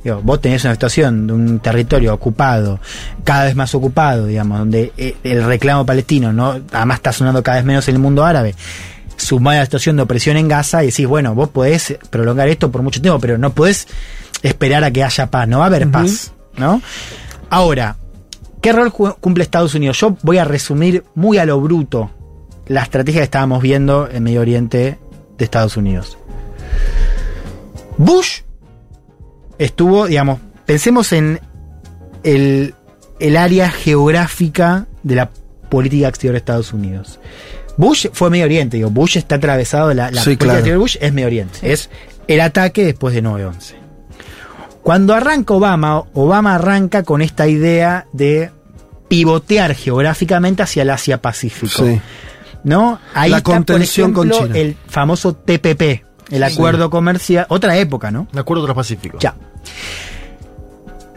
Digo, 0.04 0.20
vos 0.24 0.42
tenés 0.42 0.64
una 0.64 0.74
situación 0.74 1.28
de 1.28 1.34
un 1.34 1.60
territorio 1.60 2.14
ocupado, 2.14 2.80
cada 3.24 3.46
vez 3.46 3.56
más 3.56 3.76
ocupado, 3.76 4.26
digamos, 4.26 4.58
donde 4.58 4.92
eh, 4.98 5.16
el 5.24 5.44
reclamo 5.44 5.86
palestino, 5.86 6.34
¿no? 6.34 6.60
Además 6.72 6.98
está 6.98 7.14
sonando 7.14 7.44
cada 7.44 7.58
vez 7.58 7.66
menos 7.66 7.88
en 7.88 7.96
el 7.96 8.02
mundo 8.02 8.26
árabe. 8.26 8.56
Sumada 9.16 9.58
a 9.58 9.60
la 9.60 9.66
situación 9.66 9.98
de 9.98 10.02
opresión 10.02 10.38
en 10.38 10.48
Gaza 10.48 10.84
y 10.84 10.88
decís, 10.88 11.06
bueno, 11.06 11.36
vos 11.36 11.50
podés 11.50 12.00
prolongar 12.10 12.48
esto 12.48 12.72
por 12.72 12.82
mucho 12.82 13.00
tiempo, 13.00 13.20
pero 13.20 13.38
no 13.38 13.52
podés 13.52 13.88
esperar 14.42 14.84
a 14.84 14.90
que 14.90 15.04
haya 15.04 15.30
paz, 15.30 15.48
no 15.48 15.60
va 15.60 15.66
a 15.66 15.68
haber 15.68 15.92
paz, 15.92 16.32
¿no? 16.58 16.82
Ahora, 17.52 17.98
¿qué 18.60 18.72
rol 18.72 18.92
cumple 18.92 19.44
Estados 19.44 19.76
Unidos? 19.76 20.00
Yo 20.00 20.18
voy 20.24 20.40
a 20.40 20.46
resumir 20.46 21.04
muy 21.14 21.38
a 21.38 21.46
lo 21.46 21.62
bruto 21.62 22.10
la 22.72 22.84
estrategia 22.84 23.20
que 23.22 23.26
estábamos 23.26 23.62
viendo 23.62 24.10
en 24.10 24.24
Medio 24.24 24.42
Oriente 24.42 24.98
de 25.38 25.44
Estados 25.46 25.76
Unidos. 25.78 26.18
Bush 27.98 28.42
estuvo, 29.58 30.08
digamos, 30.08 30.40
pensemos 30.66 31.12
en 31.12 31.40
el, 32.24 32.74
el 33.20 33.38
área 33.38 33.70
geográfica 33.70 34.88
de 35.04 35.16
la 35.16 35.30
política 35.70 36.08
exterior 36.08 36.34
de 36.34 36.38
Estados 36.40 36.74
Unidos. 36.74 37.20
Bush 37.78 38.08
fue 38.14 38.30
Medio 38.30 38.46
Oriente, 38.46 38.78
digo, 38.78 38.90
Bush 38.90 39.18
está 39.18 39.36
atravesado, 39.36 39.94
la, 39.94 40.12
la 40.12 40.22
Sí, 40.22 40.26
política 40.26 40.46
claro. 40.46 40.58
exterior 40.60 40.78
de 40.78 40.82
Bush 40.82 40.98
es 41.02 41.14
Medio 41.14 41.28
Oriente, 41.28 41.60
es 41.74 41.90
el 42.28 42.42
ataque 42.42 42.86
después 42.86 43.14
de 43.14 43.24
9-11. 43.24 43.74
Cuando 44.84 45.14
arranca 45.14 45.54
Obama, 45.54 46.04
Obama 46.14 46.56
arranca 46.56 47.04
con 47.04 47.22
esta 47.22 47.48
idea 47.48 48.08
de 48.14 48.50
pivotear 49.08 49.76
geográficamente 49.76 50.64
hacia 50.64 50.84
el 50.84 50.90
Asia-Pacífico. 50.90 51.86
Sí. 51.86 52.02
¿No? 52.64 53.00
Ahí 53.14 53.32
La 53.32 53.38
está, 53.38 53.46
por 53.46 53.56
contención 53.56 54.14
con 54.14 54.30
China. 54.30 54.56
el 54.56 54.76
famoso 54.88 55.34
TPP, 55.36 56.04
el 56.30 56.44
acuerdo 56.44 56.90
comercial, 56.90 57.46
otra 57.50 57.78
época, 57.78 58.12
¿no? 58.12 58.28
Me 58.32 58.42
acuerdo 58.42 58.64
Transpacífico. 58.64 59.18
Ya. 59.20 59.36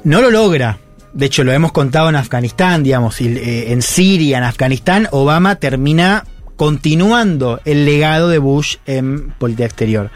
No 0.04 0.20
lo 0.20 0.30
logra. 0.30 0.78
De 1.12 1.26
hecho, 1.26 1.44
lo 1.44 1.52
hemos 1.52 1.72
contado 1.72 2.08
en 2.08 2.16
Afganistán, 2.16 2.82
digamos, 2.82 3.20
y, 3.20 3.28
eh, 3.28 3.72
en 3.72 3.82
Siria, 3.82 4.38
en 4.38 4.44
Afganistán, 4.44 5.08
Obama 5.12 5.56
termina 5.56 6.24
continuando 6.56 7.60
el 7.64 7.84
legado 7.84 8.28
de 8.28 8.38
Bush 8.38 8.76
en 8.86 9.30
política 9.30 9.66
exterior. 9.66 10.10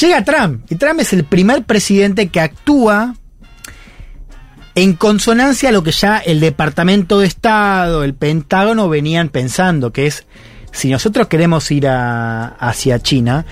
Llega 0.00 0.24
Trump, 0.24 0.64
y 0.70 0.76
Trump 0.76 1.00
es 1.00 1.12
el 1.12 1.24
primer 1.24 1.64
presidente 1.64 2.28
que 2.28 2.40
actúa 2.40 3.14
en 4.74 4.92
consonancia 4.94 5.70
a 5.70 5.72
lo 5.72 5.82
que 5.82 5.90
ya 5.90 6.18
el 6.18 6.40
Departamento 6.40 7.18
de 7.20 7.26
Estado, 7.26 8.04
el 8.04 8.14
Pentágono 8.14 8.88
venían 8.88 9.28
pensando, 9.28 9.92
que 9.92 10.06
es, 10.06 10.24
si 10.72 10.90
nosotros 10.90 11.26
queremos 11.28 11.70
ir 11.70 11.88
a- 11.88 12.48
hacia 12.58 12.98
China, 13.00 13.44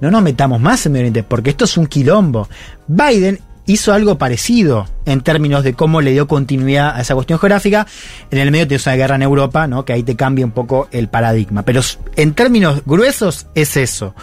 no 0.00 0.10
nos 0.10 0.22
metamos 0.22 0.60
más 0.60 0.84
en 0.86 0.92
Medio 0.92 1.02
Oriente, 1.04 1.22
porque 1.22 1.50
esto 1.50 1.64
es 1.64 1.76
un 1.76 1.86
quilombo. 1.86 2.48
Biden 2.88 3.38
hizo 3.66 3.92
algo 3.92 4.18
parecido 4.18 4.86
en 5.04 5.20
términos 5.20 5.62
de 5.62 5.74
cómo 5.74 6.00
le 6.00 6.10
dio 6.12 6.26
continuidad 6.26 6.96
a 6.96 7.02
esa 7.02 7.14
cuestión 7.14 7.38
geográfica. 7.38 7.86
En 8.30 8.38
el 8.38 8.50
medio 8.50 8.66
tienes 8.66 8.86
una 8.86 8.96
guerra 8.96 9.14
en 9.16 9.22
Europa, 9.22 9.66
¿no? 9.66 9.84
que 9.84 9.92
ahí 9.92 10.02
te 10.02 10.16
cambia 10.16 10.44
un 10.44 10.50
poco 10.52 10.88
el 10.90 11.08
paradigma. 11.08 11.62
Pero 11.64 11.80
en 12.16 12.34
términos 12.34 12.82
gruesos 12.86 13.46
es 13.54 13.76
eso. 13.76 14.14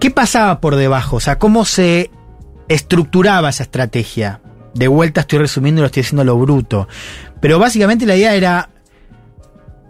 ¿Qué 0.00 0.10
pasaba 0.10 0.60
por 0.60 0.74
debajo? 0.74 1.16
O 1.16 1.20
sea, 1.20 1.38
¿cómo 1.38 1.64
se 1.64 2.10
estructuraba 2.68 3.50
esa 3.50 3.62
estrategia? 3.62 4.40
De 4.74 4.88
vuelta 4.88 5.20
estoy 5.20 5.38
resumiendo 5.38 5.80
y 5.80 5.82
lo 5.82 5.86
estoy 5.86 6.02
haciendo 6.02 6.24
lo 6.24 6.36
bruto. 6.38 6.88
Pero 7.40 7.58
básicamente 7.60 8.06
la 8.06 8.16
idea 8.16 8.34
era, 8.34 8.70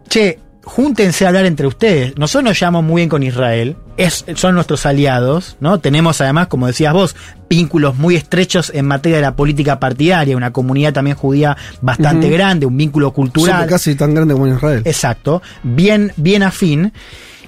che, 0.08 0.38
júntense 0.64 1.24
a 1.24 1.28
hablar 1.28 1.46
entre 1.46 1.66
ustedes. 1.66 2.16
Nosotros 2.16 2.44
nos 2.44 2.58
llevamos 2.60 2.84
muy 2.84 3.00
bien 3.00 3.08
con 3.08 3.22
Israel, 3.22 3.76
es, 3.96 4.24
son 4.36 4.54
nuestros 4.54 4.86
aliados, 4.86 5.56
¿no? 5.60 5.80
Tenemos 5.80 6.20
además, 6.20 6.46
como 6.46 6.66
decías 6.66 6.92
vos, 6.92 7.16
vínculos 7.48 7.96
muy 7.96 8.16
estrechos 8.16 8.70
en 8.74 8.86
materia 8.86 9.16
de 9.16 9.22
la 9.22 9.36
política 9.36 9.78
partidaria, 9.80 10.36
una 10.36 10.52
comunidad 10.52 10.92
también 10.92 11.16
judía 11.16 11.56
bastante 11.80 12.30
grande, 12.30 12.66
un 12.66 12.76
vínculo 12.76 13.12
cultural. 13.12 13.54
Somos 13.56 13.68
casi 13.70 13.94
tan 13.94 14.14
grande 14.14 14.34
como 14.34 14.46
Israel. 14.46 14.82
Exacto, 14.84 15.42
bien, 15.62 16.12
bien 16.16 16.42
afín. 16.42 16.92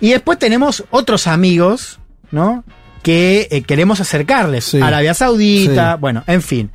Y 0.01 0.11
después 0.11 0.39
tenemos 0.39 0.85
otros 0.91 1.27
amigos, 1.27 2.01
¿no? 2.31 2.65
Que 3.03 3.49
eh, 3.51 3.63
queremos 3.63 4.01
acercarles. 4.01 4.65
Sí. 4.65 4.81
Arabia 4.81 5.15
Saudita, 5.15 5.93
Sí. 5.95 6.01
bueno, 6.01 6.25
en 6.27 6.43
fin. 6.43 6.71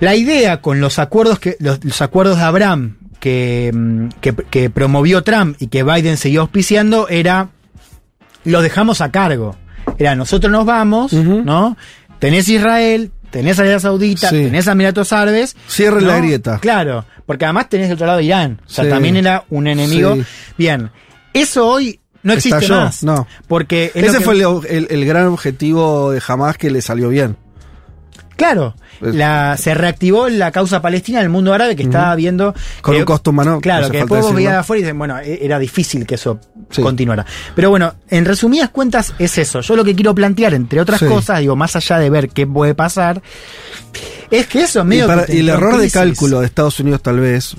La 0.00 0.14
idea 0.16 0.60
con 0.60 0.80
los 0.80 0.98
acuerdos 0.98 1.38
que 1.38 1.56
los, 1.60 1.82
los 1.84 2.02
acuerdos 2.02 2.38
de 2.38 2.42
Abraham 2.42 2.96
que, 3.24 3.70
mm, 3.74 4.08
que, 4.20 4.34
que 4.34 4.68
promovió 4.68 5.22
Trump 5.24 5.56
y 5.58 5.68
que 5.68 5.82
Biden 5.82 6.18
siguió 6.18 6.42
auspiciando 6.42 7.08
era 7.08 7.48
lo 8.44 8.60
dejamos 8.60 9.00
a 9.00 9.10
cargo. 9.10 9.56
Era 9.96 10.14
nosotros 10.14 10.52
nos 10.52 10.66
vamos. 10.66 11.14
¿no? 11.14 11.78
Tenés 12.18 12.50
Israel, 12.50 13.10
tenés 13.30 13.58
Arabia 13.58 13.80
Saudita, 13.80 14.28
Sí. 14.28 14.36
tenés 14.44 14.66
Emiratos 14.66 15.10
Árabes. 15.14 15.56
Cierren 15.70 16.04
¿no? 16.04 16.10
la 16.10 16.18
grieta. 16.18 16.58
Claro, 16.58 17.06
porque 17.24 17.46
además 17.46 17.70
tenés 17.70 17.88
del 17.88 17.94
otro 17.94 18.06
lado 18.08 18.20
Irán. 18.20 18.60
O 18.66 18.68
sea, 18.68 18.84
Sí. 18.84 18.90
también 18.90 19.16
era 19.16 19.44
un 19.48 19.68
enemigo. 19.68 20.16
Sí. 20.16 20.24
Bien, 20.58 20.90
eso 21.32 21.66
hoy 21.66 22.00
no 22.22 22.34
existe 22.34 22.58
Estalló, 22.58 22.80
más. 22.82 23.02
no. 23.02 23.26
Porque 23.48 23.90
es 23.94 24.04
Ese 24.04 24.18
que- 24.18 24.24
fue 24.24 24.34
el, 24.34 24.42
el- 24.68 24.86
el 24.90 25.04
gran 25.06 25.28
objetivo 25.28 26.10
de 26.12 26.22
Hamas 26.28 26.58
que 26.58 26.70
le 26.70 26.82
salió 26.82 27.08
bien. 27.08 27.36
Claro, 28.36 28.74
Es- 29.00 29.14
la, 29.14 29.56
se 29.58 29.74
reactivó 29.74 30.28
la 30.28 30.50
causa 30.50 30.82
palestina 30.82 31.18
en 31.20 31.24
el 31.24 31.30
mundo 31.30 31.52
árabe 31.52 31.76
que 31.76 31.82
estaba 31.84 32.14
viendo. 32.16 32.54
Con 32.80 32.94
que- 32.94 33.00
un 33.00 33.04
costo 33.06 33.30
humano, 33.30 33.52
no 33.52 33.60
Claro, 33.60 33.88
que 33.90 33.98
después 33.98 34.22
vos 34.22 34.34
veías 34.34 34.52
de 34.52 34.58
afuera 34.58 34.80
y 34.80 34.82
dicen, 34.82 34.98
bueno, 34.98 35.18
e- 35.18 35.38
era 35.44 35.58
difícil 35.58 36.06
que 36.06 36.16
eso 36.16 36.40
Sí. 36.70 36.82
continuara. 36.82 37.24
Pero 37.54 37.70
bueno, 37.70 37.94
en 38.08 38.24
resumidas 38.24 38.70
cuentas 38.70 39.14
es 39.18 39.38
eso. 39.38 39.60
Yo 39.60 39.76
lo 39.76 39.84
que 39.84 39.94
quiero 39.94 40.14
plantear, 40.14 40.54
entre 40.54 40.80
otras 40.80 41.00
Sí. 41.00 41.06
cosas, 41.06 41.40
digo, 41.40 41.54
más 41.56 41.76
allá 41.76 41.98
de 41.98 42.10
ver 42.10 42.28
qué 42.30 42.46
puede 42.46 42.74
pasar, 42.74 43.22
es 44.30 44.46
que 44.46 44.62
eso 44.62 44.80
Y, 44.80 44.84
medio 44.84 45.06
para- 45.06 45.26
que 45.26 45.36
y 45.36 45.40
el 45.40 45.48
error 45.48 45.76
de 45.78 45.90
cálculo 45.90 46.40
de 46.40 46.46
Estados 46.46 46.80
Unidos 46.80 47.02
tal 47.02 47.20
vez, 47.20 47.54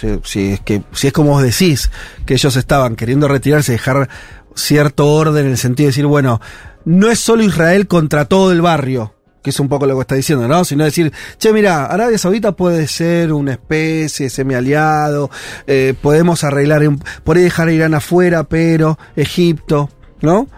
si, 0.00 0.08
si 0.24 0.52
es 0.54 0.60
que 0.60 0.82
si 0.92 1.06
es 1.08 1.12
como 1.12 1.30
vos 1.30 1.42
decís, 1.42 1.90
que 2.24 2.34
ellos 2.34 2.56
estaban 2.56 2.96
queriendo 2.96 3.28
retirarse, 3.28 3.72
dejar 3.72 4.08
cierto 4.54 5.06
orden 5.08 5.46
en 5.46 5.52
el 5.52 5.58
sentido 5.58 5.86
de 5.86 5.90
decir, 5.90 6.06
bueno, 6.06 6.40
no 6.84 7.10
es 7.10 7.18
solo 7.18 7.42
Israel 7.42 7.86
contra 7.86 8.24
todo 8.26 8.52
el 8.52 8.62
barrio, 8.62 9.14
que 9.46 9.50
es 9.50 9.60
un 9.60 9.68
poco 9.68 9.86
lo 9.86 9.94
que 9.94 10.00
está 10.00 10.16
diciendo, 10.16 10.48
¿no? 10.48 10.64
Sino 10.64 10.82
decir, 10.82 11.12
che, 11.38 11.52
mira, 11.52 11.86
Arabia 11.86 12.18
Saudita 12.18 12.50
puede 12.50 12.88
ser 12.88 13.32
una 13.32 13.52
especie 13.52 14.28
semi-aliado, 14.28 15.30
eh, 15.68 15.94
podemos 16.02 16.42
arreglar, 16.42 16.82
un- 16.88 17.00
por 17.22 17.36
ahí 17.36 17.44
dejar 17.44 17.68
a 17.68 17.72
Irán 17.72 17.94
afuera, 17.94 18.42
pero 18.42 18.98
Egipto, 19.14 19.88
¿no? 20.20 20.48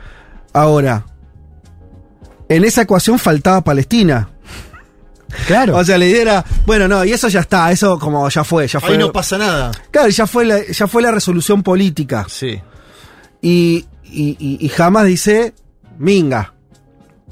Ahora, 0.54 1.04
en 2.48 2.64
esa 2.64 2.80
ecuación 2.80 3.18
faltaba 3.18 3.60
Palestina. 3.62 4.30
Claro. 5.46 5.76
O 5.76 5.84
sea, 5.84 5.98
la 5.98 6.06
idea 6.06 6.22
era, 6.22 6.44
bueno, 6.64 6.88
no, 6.88 7.04
y 7.04 7.12
eso 7.12 7.28
ya 7.28 7.40
está, 7.40 7.70
eso 7.70 7.98
como 7.98 8.26
ya 8.30 8.42
fue, 8.42 8.66
ya 8.66 8.80
fue. 8.80 8.92
Ahí 8.92 8.96
no 8.98 9.12
pasa 9.12 9.36
nada. 9.36 9.70
Claro, 9.90 10.08
ya 10.08 10.26
fue 10.26 10.46
la, 10.46 10.64
ya 10.66 10.86
fue 10.86 11.02
la 11.02 11.10
resolución 11.10 11.62
política. 11.62 12.24
Sí. 12.26 12.58
Y, 13.42 13.84
y, 14.04 14.36
y, 14.40 14.56
y 14.64 14.68
jamás 14.70 15.04
dice, 15.04 15.52
minga. 15.98 16.54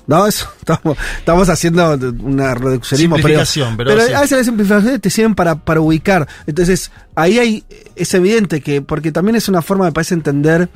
¿No? 0.07 0.27
Eso, 0.27 0.49
estamos, 0.59 0.97
estamos 1.19 1.49
haciendo 1.49 1.95
una 2.23 2.55
reduccionismo. 2.55 3.17
Simplificación, 3.17 3.77
pero 3.77 3.91
sí. 4.07 4.13
a 4.13 4.21
veces 4.21 4.39
las 4.39 4.47
simplificaciones 4.47 5.01
te 5.01 5.11
sirven 5.11 5.35
para, 5.35 5.57
para 5.57 5.81
ubicar. 5.81 6.29
Entonces, 6.47 6.91
ahí 7.15 7.39
hay, 7.39 7.65
es 7.97 8.15
evidente 8.15 8.61
que, 8.61 8.83
porque 8.83 9.11
también 9.13 9.37
es 9.37 9.49
una 9.49 9.63
forma, 9.63 9.85
me 9.87 9.93
parece, 9.93 10.15
entender, 10.15 10.69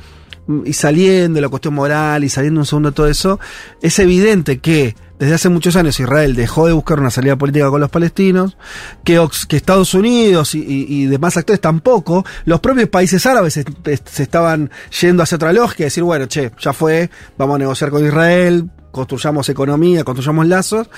mm, 0.48 0.62
y 0.66 0.72
saliendo 0.72 1.36
de 1.36 1.42
la 1.42 1.48
cuestión 1.48 1.74
moral, 1.74 2.24
y 2.24 2.28
saliendo 2.28 2.60
un 2.60 2.66
segundo 2.66 2.90
de 2.90 2.94
todo 2.96 3.06
eso, 3.06 3.38
es 3.82 3.98
evidente 4.00 4.58
que 4.58 4.96
desde 5.20 5.34
hace 5.34 5.48
muchos 5.50 5.76
años 5.76 6.00
Israel 6.00 6.34
dejó 6.34 6.66
de 6.66 6.72
buscar 6.72 6.98
una 6.98 7.10
salida 7.10 7.36
política 7.36 7.68
con 7.68 7.80
los 7.80 7.90
palestinos, 7.90 8.56
que, 9.04 9.20
Estados 9.50 9.92
Unidos 9.94 10.54
y, 10.54 10.60
y- 10.60 10.86
y 10.88 11.06
demás 11.06 11.36
actores 11.36 11.60
tampoco, 11.60 12.24
los 12.46 12.60
propios 12.60 12.88
países 12.88 13.26
árabes 13.26 13.52
se, 13.52 13.64
se 14.06 14.22
estaban 14.22 14.70
yendo 14.98 15.22
hacia 15.22 15.36
otra 15.36 15.52
lógica, 15.52 15.84
decir, 15.84 16.02
bueno, 16.02 16.24
che, 16.26 16.50
ya 16.58 16.72
fue, 16.72 17.10
vamos 17.36 17.56
a 17.56 17.58
negociar 17.58 17.90
con 17.90 18.02
Israel, 18.04 18.70
construyamos 18.90 19.48
economía, 19.48 20.05
construyamos 20.05 20.46
lazos, 20.46 20.88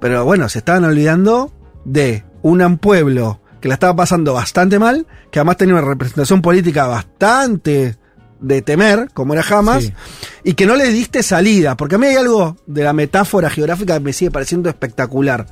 pero 0.00 0.24
bueno, 0.24 0.48
se 0.48 0.58
estaban 0.58 0.84
olvidando 0.84 1.52
de 1.84 2.24
un 2.42 2.78
pueblo 2.78 3.40
que 3.60 3.68
la 3.68 3.74
estaba 3.74 3.94
pasando 3.94 4.34
bastante 4.34 4.78
mal, 4.78 5.06
que 5.30 5.38
además 5.38 5.56
tenía 5.56 5.74
una 5.74 5.84
representación 5.84 6.42
política 6.42 6.86
bastante 6.86 7.96
de 8.40 8.60
temer, 8.62 9.08
como 9.14 9.34
era 9.34 9.44
Hamas, 9.48 9.84
Sí. 9.84 9.94
y 10.42 10.54
que 10.54 10.66
no 10.66 10.74
le 10.74 10.88
diste 10.88 11.22
salida, 11.22 11.76
porque 11.76 11.94
a 11.94 11.98
mí 11.98 12.06
hay 12.08 12.16
algo 12.16 12.56
de 12.66 12.82
la 12.82 12.92
metáfora 12.92 13.48
geográfica 13.48 13.94
que 13.94 14.00
me 14.00 14.12
sigue 14.12 14.32
pareciendo 14.32 14.68
espectacular. 14.68 15.46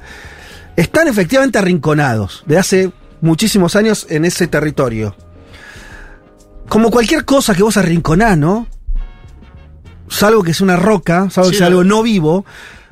Están 0.75 1.07
efectivamente 1.07 1.59
arrinconados 1.59 2.43
de 2.47 2.59
hace 2.59 2.93
muchísimos 3.21 3.77
años 3.77 4.07
en 4.11 4.25
ese 4.25 4.49
territorio. 4.49 5.15
Como 6.69 6.91
cualquier 6.91 7.25
cosa 7.25 7.55
que 7.55 7.63
vos 7.63 7.77
arrinconás, 7.77 8.37
¿no? 8.39 8.67
Salvo 10.11 10.43
que 10.43 10.51
es 10.51 10.61
una 10.61 10.77
roca, 10.77 11.31
salvo 11.31 11.47
Sí, 11.49 11.53
que 11.53 11.59
sea 11.59 11.67
la- 11.67 11.71
algo 11.71 11.85
no 11.85 12.03
vivo, 12.03 12.45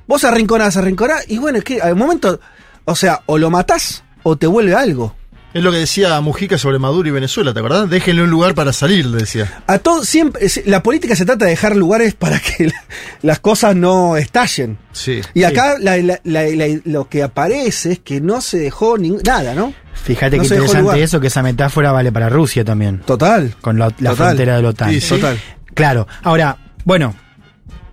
vos 0.06 0.24
arrinconás, 0.24 0.76
arrinconás, 0.76 1.24
y 1.28 1.36
bueno, 1.38 1.58
es 1.58 1.64
que 1.64 1.80
al 1.82 1.96
momento, 1.96 2.40
o 2.84 2.96
sea, 2.96 3.20
o 3.26 3.36
lo 3.36 3.50
matás 3.50 4.02
o 4.22 4.36
te 4.36 4.46
vuelve 4.46 4.74
algo. 4.74 5.14
Es 5.54 5.62
lo 5.64 5.72
que 5.72 5.78
decía 5.78 6.20
Mujica 6.20 6.58
sobre 6.58 6.78
Maduro 6.78 7.08
y 7.08 7.10
Venezuela, 7.10 7.54
¿te 7.54 7.60
acordás? 7.60 7.88
Déjenle 7.88 8.22
un 8.22 8.30
lugar 8.30 8.54
para 8.54 8.70
salir, 8.72 9.06
le 9.06 9.16
decía. 9.18 9.62
A 9.66 9.78
todo 9.78 10.04
siempre 10.04 10.44
es- 10.44 10.62
la 10.66 10.82
política 10.82 11.16
se 11.16 11.24
trata 11.24 11.46
de 11.46 11.52
dejar 11.52 11.74
lugares 11.74 12.14
para 12.14 12.38
que 12.38 12.66
la- 12.66 12.84
las 13.22 13.38
cosas 13.40 13.74
no 13.74 14.18
estallen. 14.18 14.78
Sí. 14.92 15.22
Y 15.32 15.44
acá 15.44 15.76
la- 15.80 15.96
la- 15.96 16.20
la- 16.22 16.44
la- 16.50 16.80
lo 16.84 17.08
que 17.08 17.22
aparece 17.22 17.92
es 17.92 17.98
que 18.00 18.20
no 18.20 18.42
se 18.42 18.58
dejó 18.58 18.98
nada, 18.98 19.54
¿no? 19.54 19.72
Fíjate 19.94 20.36
no 20.36 20.42
dejó 20.42 20.54
interesante 20.54 21.02
eso, 21.02 21.18
que 21.18 21.26
esa 21.28 21.42
metáfora 21.42 21.92
vale 21.92 22.12
para 22.12 22.28
Rusia 22.28 22.62
también. 22.62 23.00
Total. 23.00 23.54
Con 23.62 23.78
la, 23.78 23.86
la 23.86 24.10
Total. 24.10 24.16
frontera 24.16 24.56
de 24.56 24.62
la 24.62 24.68
OTAN. 24.68 24.90
Sí, 24.90 25.00
sí. 25.00 25.08
Total. 25.16 25.40
Claro. 25.74 26.06
Ahora, 26.22 26.58
bueno, 26.88 27.14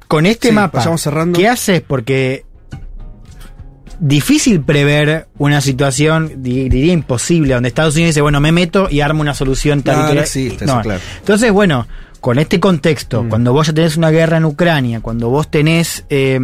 con 0.07 0.25
este 0.25 0.47
Sí, 0.47 0.53
mapa, 0.53 0.97
cerrando. 0.97 1.37
¿qué 1.37 1.49
haces? 1.49 1.81
Porque 1.81 2.45
difícil 3.99 4.61
prever 4.61 5.27
una 5.37 5.59
situación, 5.61 6.31
di- 6.43 6.69
diría 6.69 6.93
imposible, 6.93 7.53
donde 7.53 7.69
Estados 7.69 7.95
Unidos 7.95 8.09
dice, 8.11 8.21
bueno, 8.21 8.39
me 8.39 8.51
meto 8.53 8.87
y 8.89 9.01
armo 9.01 9.19
una 9.21 9.33
solución 9.33 9.79
No, 9.79 9.83
territorial. 9.83 10.15
no 10.15 10.21
existe 10.21 10.63
eso, 10.65 10.79
claro. 10.81 10.99
Entonces, 11.19 11.51
bueno, 11.51 11.87
con 12.21 12.39
este 12.39 12.59
contexto, 12.59 13.23
Mm. 13.23 13.29
cuando 13.29 13.51
vos 13.53 13.67
ya 13.67 13.73
tenés 13.73 13.97
una 13.97 14.11
guerra 14.11 14.37
en 14.37 14.45
Ucrania, 14.45 14.99
cuando 15.01 15.29
vos 15.29 15.49
tenés 15.51 16.05
eh, 16.09 16.39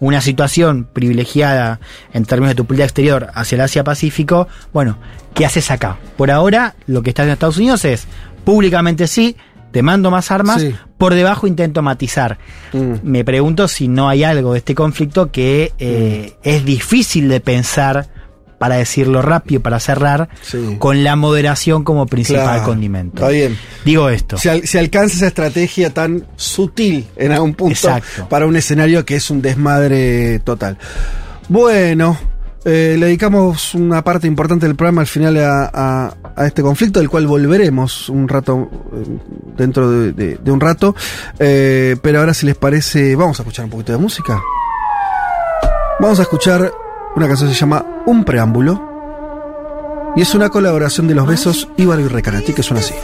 una 0.00 0.20
situación 0.20 0.88
privilegiada 0.92 1.80
en 2.12 2.24
términos 2.24 2.50
de 2.50 2.54
tu 2.56 2.64
política 2.64 2.84
exterior 2.84 3.28
hacia 3.34 3.56
el 3.56 3.60
Asia-Pacífico, 3.62 4.48
bueno, 4.72 4.96
¿qué 5.34 5.44
haces 5.46 5.70
acá? 5.70 5.98
Por 6.16 6.30
ahora, 6.30 6.74
lo 6.86 7.02
que 7.02 7.10
está 7.10 7.22
haciendo 7.22 7.34
Estados 7.34 7.58
Unidos 7.58 7.84
es, 7.84 8.06
públicamente 8.44 9.06
sí, 9.06 9.36
te 9.72 9.82
mando 9.82 10.10
más 10.10 10.30
armas, 10.30 10.60
Sí. 10.62 10.74
por 10.98 11.14
debajo 11.14 11.46
intento 11.46 11.82
matizar. 11.82 12.38
Mm. 12.72 12.94
Me 13.02 13.24
pregunto 13.24 13.68
si 13.68 13.88
no 13.88 14.08
hay 14.08 14.24
algo 14.24 14.52
de 14.52 14.58
este 14.58 14.74
conflicto 14.74 15.30
que 15.30 15.72
eh, 15.78 16.34
es 16.42 16.64
difícil 16.64 17.28
de 17.28 17.40
pensar, 17.40 18.08
para 18.58 18.76
decirlo 18.76 19.22
rápido, 19.22 19.62
para 19.62 19.80
cerrar, 19.80 20.28
Sí. 20.42 20.76
con 20.78 21.02
la 21.02 21.16
moderación 21.16 21.82
como 21.82 22.04
principal 22.04 22.42
Claro, 22.44 22.64
condimento. 22.64 23.16
Está 23.16 23.28
bien. 23.30 23.56
Digo 23.86 24.10
esto. 24.10 24.36
Se, 24.36 24.50
al- 24.50 24.66
se 24.66 24.78
alcanza 24.78 25.16
esa 25.16 25.28
estrategia 25.28 25.94
tan 25.94 26.26
sutil 26.36 27.06
en 27.16 27.32
algún 27.32 27.54
punto 27.54 27.72
Exacto. 27.72 28.28
para 28.28 28.46
un 28.46 28.56
escenario 28.56 29.06
que 29.06 29.16
es 29.16 29.30
un 29.30 29.40
desmadre 29.40 30.40
total. 30.40 30.76
Bueno, 31.48 32.18
eh, 32.64 32.96
le 32.98 33.06
dedicamos 33.06 33.74
una 33.74 34.02
parte 34.02 34.26
importante 34.26 34.66
del 34.66 34.76
programa 34.76 35.00
al 35.00 35.06
final 35.06 35.36
a, 35.38 36.14
este 36.38 36.62
conflicto, 36.62 36.98
del 36.98 37.08
cual 37.08 37.26
volveremos 37.26 38.08
un 38.08 38.28
rato, 38.28 38.68
eh, 38.92 39.18
dentro 39.56 39.90
de, 39.90 40.38
un 40.46 40.60
rato. 40.60 40.94
Eh, 41.38 41.96
pero 42.02 42.20
ahora, 42.20 42.34
si 42.34 42.46
les 42.46 42.56
parece, 42.56 43.16
vamos 43.16 43.38
a 43.38 43.42
escuchar 43.42 43.64
un 43.64 43.70
poquito 43.70 43.92
de 43.92 43.98
música. 43.98 44.42
Vamos 45.98 46.18
a 46.18 46.22
escuchar 46.22 46.72
una 47.16 47.26
canción 47.26 47.48
que 47.48 47.54
se 47.54 47.60
llama 47.60 47.84
Un 48.06 48.24
Preámbulo. 48.24 48.88
Y 50.16 50.22
es 50.22 50.34
una 50.34 50.48
colaboración 50.48 51.06
de 51.06 51.14
los 51.14 51.26
besos 51.26 51.68
Íbaro 51.76 52.00
y 52.00 52.08
Recanati, 52.08 52.52
que 52.52 52.62
suena 52.62 52.80
así. 52.80 52.94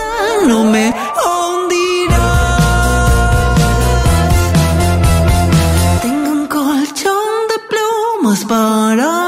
para 8.45 9.26